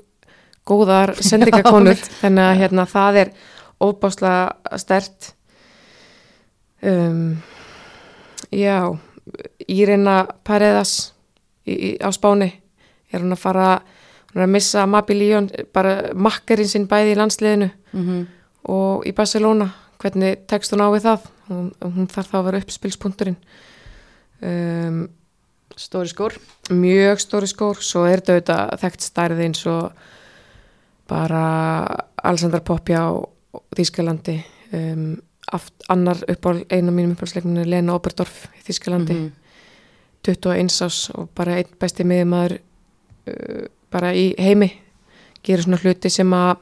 [0.69, 3.31] góðar sendingakonur þannig að hérna, það er
[3.81, 5.33] óbáslega stert
[6.83, 7.41] um,
[8.51, 8.77] já
[9.67, 11.13] Írina Paredas
[11.65, 12.51] í, í, á Spáni.
[13.13, 13.67] Er hún að fara
[14.33, 18.23] hún er að missa Mabi Líón bara makkarinn sinn bæði í landsliðinu Mm
[18.69, 19.69] og í Barcelona.
[19.99, 21.27] Hvernig tekst hún á við það?
[21.49, 23.37] Hún, hún þarf þá að vera uppspilspunkturinn.
[24.43, 25.03] Um,
[25.75, 26.35] Stóri skór.
[26.69, 27.79] mjög stóri skór.
[27.81, 30.03] Svo er þetta auðvitað þekkt stærði eins og
[31.09, 31.43] bara
[32.23, 33.09] Alessandra Poppi á
[33.75, 34.37] Þýskalandi.
[34.73, 35.07] Um,
[35.53, 39.31] aft, annar uppál, einu af mínum uppálsleikminu er Lena Oberdorf í Þýskalandi Mhm.
[40.23, 42.57] 21 ás og bara einn besti miðumæður
[43.27, 44.69] uh, bara í heimi
[45.43, 46.57] gerir svona hluti sem að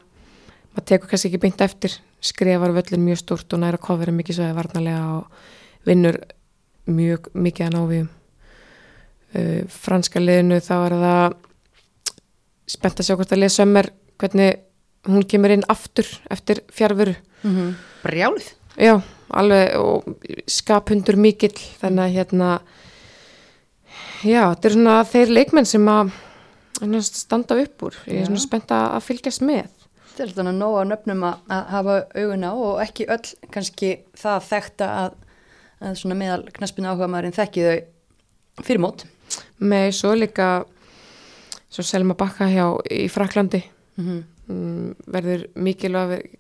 [0.74, 4.44] maður tekur kannski ekki beint eftir skrifar völlin mjög stúrt og næra kofverið mikið svo
[4.48, 5.28] eða varnalega og
[5.86, 6.18] vinnur
[6.88, 8.10] mjög mikið að návíum
[9.36, 11.36] uh, franska liðinu þá er það
[12.72, 13.90] spennt að sjá hvort að liða sömmer
[14.22, 14.60] hvernig
[15.10, 17.74] hún kemur inn aftur eftir fjárveru Mm -hmm.
[18.04, 18.48] Brjálið.
[18.80, 19.02] Já,
[19.32, 20.08] alveg og
[20.50, 22.50] skaphundur mikill þannig að hérna
[24.24, 26.14] já, þetta er svona þeir leikmenn sem að
[26.82, 27.98] að standa upp úr.
[28.08, 29.70] Ég er svona spennt að fylgjast með.
[30.12, 34.48] Þetta er svona nóg á nöfnum að, hafa augun á og ekki öll kannski það
[34.50, 35.20] þekta að,
[35.82, 39.06] að svona meðal knaspinu áhuga maðurinn þekki þau fyrir mót.
[39.58, 40.48] með svo líka
[41.72, 43.64] svo Selma Bakka hjá í Fraklandi
[43.98, 44.54] Mm -hmm.
[44.54, 46.38] mm, verður mikilvæg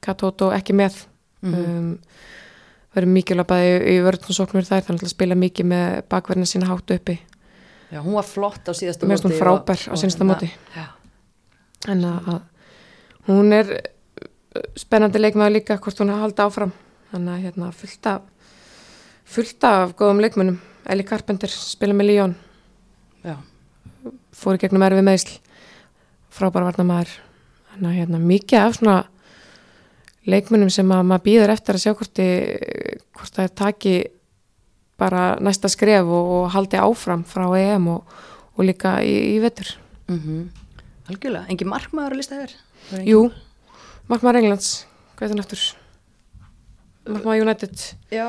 [0.00, 1.06] Katóto ekki með
[1.42, 1.98] um,
[2.94, 7.18] verður mikilvæg bæði í vörðnarsóknur þær þannig að spila mikið með bakverðina sína hátu uppi.
[7.92, 9.40] Já, hún var flott á síðasta Mér finnst hún móti.
[9.42, 10.50] frábær og- á og sínasta hérna- móti.
[10.76, 10.86] Já,
[11.92, 12.40] en að,
[13.28, 16.72] hún er uh, spennandi leikmaður líka hvort hún halda áfram.
[17.12, 18.22] Þannig að hérna fullt af
[19.24, 20.58] fullt af góðum leikmönnum.
[20.88, 22.34] Eli Carpenter spila með Líón
[24.32, 25.36] fór í gegnum erfið meðsl
[26.32, 27.12] frábæra varnamaður
[27.72, 28.96] þannig að hérna, mikið af svona
[30.30, 33.94] leikmunum sem að maður býður eftir að sjá hvort, þið- hvort það er taki
[35.02, 38.04] bara næsta skref og, og haldi áfram frá EM og,
[38.54, 39.72] og líka í, í vetur.
[40.08, 40.50] Mm
[41.10, 42.52] Algjörlega, engin markmaður að lista þér?
[43.08, 43.24] Jú,
[44.08, 44.68] Markmaður Englands.
[45.18, 45.62] Hvað er það aftur?
[47.10, 47.82] Markmaður United,
[48.14, 48.26] Já,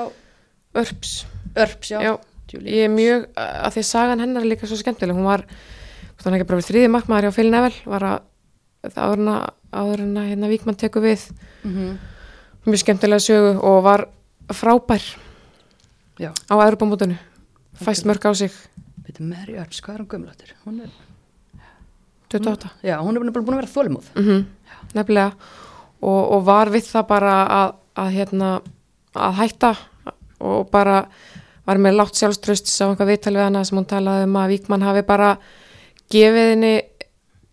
[0.81, 1.11] Örps
[1.53, 2.13] Örps, já, Já,
[2.57, 5.13] ég er mjög að því að sagan hennar er líka svo skemmtileg.
[5.17, 8.17] Hún var, hvort hann ekki bara við þriði markmaður hjá Phil Neville var að
[8.83, 11.29] áður en að, hérna Víkmann tekur við.
[11.63, 11.97] Mhm.
[12.65, 14.07] mjög skemmtilega sögu og var
[14.47, 15.03] frábær
[16.19, 17.17] Já, á Europamótinu
[17.75, 18.51] fæst mörg á sig,
[19.03, 20.53] veitum Mary Örps, hvað er hún gömlátur?
[20.65, 20.89] Hún er,
[22.29, 24.05] 28 já, hún er bara búin að vera þólumóð.
[24.15, 24.45] mm
[24.93, 25.33] nefnilega.
[26.03, 28.49] Og, og var við það bara að, að hérna
[29.15, 29.71] að hætta
[30.43, 31.05] og bara
[31.63, 34.83] var með látt sjálfströst sá einhvað viðtal við hana sem hún talaði um að Víkmann
[34.83, 35.29] hafi bara
[36.11, 36.73] gefið henni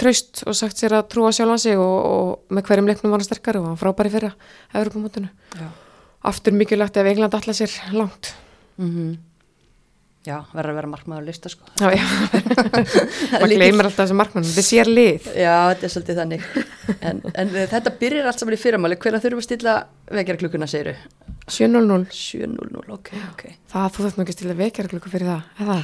[0.01, 3.29] tröst og sagt sér að trúa sjálfan sig og, og með hverjum leiknum var hann
[3.29, 4.35] sterkari og hann frábæri fyrra
[4.75, 5.33] Evropamótinu.
[5.57, 5.67] Já.
[6.31, 8.35] Aftur mikilvægt ef England allar sér langt.
[8.81, 9.19] Mm
[10.21, 11.65] Já, verður að vera markmaður að lista, sko.
[11.81, 12.03] Já, já.
[13.41, 14.45] Maður gleymir alltaf þessu markmann.
[14.45, 15.29] Þetta sér lið.
[15.33, 16.45] Já, þetta er svolítið þannig.
[17.09, 18.99] En, en þetta byrjar allt saman í fyrramáli.
[19.01, 19.77] Hvernig þurfum að stilla
[20.13, 20.93] vekjarklukkuna, segiru?
[21.49, 22.05] 7-0-0.
[22.13, 23.47] 7.00, ok, ok.
[23.73, 25.49] Það þú nú ekki að stila vekjarklukku fyrir það.
[25.65, 25.79] Eða?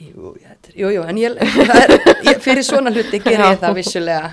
[0.00, 0.34] Jú,
[0.74, 1.94] jú, jú, en ég, er,
[2.26, 4.30] ég, fyrir svona hluti ger ég það vissulega,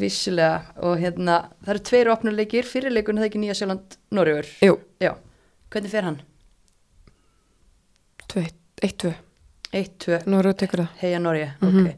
[0.00, 0.60] vissulega.
[0.84, 4.50] Og hérna, það eru tveir opnuleikir, fyrirleikun það ekki Nýja Sjöland Norrjöfur.
[4.66, 5.14] Jú, Já,
[5.72, 6.20] hvernig fer hann?
[8.34, 9.14] 1-2.
[9.72, 10.88] 1-2, Nú eru tekur það.
[11.00, 11.86] heia Norge, Mhm.
[11.86, 11.96] ok.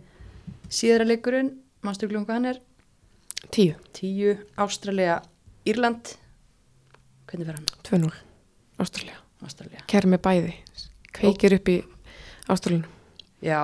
[0.70, 1.50] Síðara leikurinn,
[1.82, 2.60] mannstu glum hvað hann er?
[3.50, 3.74] 10.
[3.92, 5.22] 10, Ástralja,
[5.66, 6.16] Írland.
[7.26, 7.66] Hvernig fer hann?
[7.82, 8.12] 2-0.
[8.78, 9.14] Ástralja.
[9.44, 9.80] Ástralja.
[9.86, 10.54] Kermi bæði.
[11.12, 11.82] Kveikir upp í
[12.52, 12.90] Ástraljunum.
[13.44, 13.60] Já,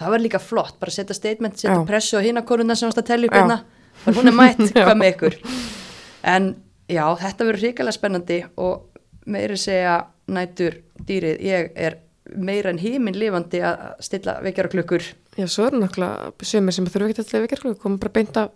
[0.00, 1.86] það var líka flott, bara setja statement, setja Já.
[1.88, 3.58] pressu á hina konuna sem varst að tellja upp hérna,
[4.04, 5.36] bara hún er mætt, hvað með ykkur.
[6.32, 6.48] En
[6.90, 9.98] já, þetta verður hrikalega spennandi og meiri segja
[10.32, 11.98] nætur dýrið, ég er
[12.38, 15.04] meira en híminn lifandi að stilla vekjara klukkur.
[15.36, 17.80] Já, svo eru náttúrulega sömur sem þurfa ekki að stila vekjarklukku.
[17.82, 18.50] Komum bara beint af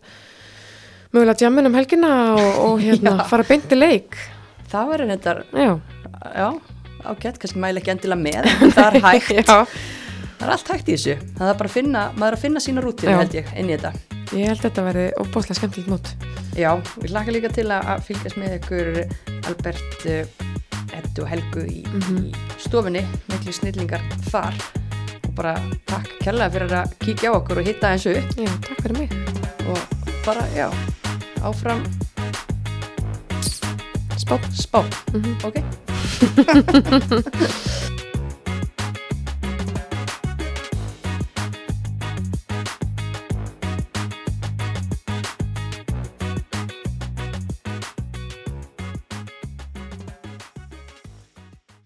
[1.12, 4.16] mögulega djamin um helgina og, og hérna fara beint í leik.
[4.70, 5.70] Það verður þetta, Já.
[6.36, 6.48] já,
[7.12, 10.96] ágætt, kannski mæla ekki endilega með, en það er hægt, það er allt hægt í
[10.96, 11.16] þessu.
[11.38, 13.76] Það er bara að finna, maður er að finna sína rútinu held ég, inn í
[13.76, 13.92] þetta.
[14.36, 16.08] Ég held þetta að verði óbúslega skemmtilegt mót.
[16.58, 18.88] Já, við hlaka líka til að fylgjast með ykkur
[19.46, 20.44] Albert, uh,
[20.96, 22.18] Eddu og Helgu í, Mhm.
[22.26, 24.54] í stofunni, miklu snillingar þar
[25.26, 25.54] og bara
[25.86, 29.10] takk kærlega fyrir að kíkja á okkur og hitta eins upp Já, takk fyrir mig.
[29.68, 29.78] og
[30.24, 30.70] bara, já,
[31.44, 31.82] áfram
[34.16, 34.38] Spá.
[34.52, 34.80] spá,
[35.12, 35.60] Mm ok?
[36.20, 38.05] ha ha ha ha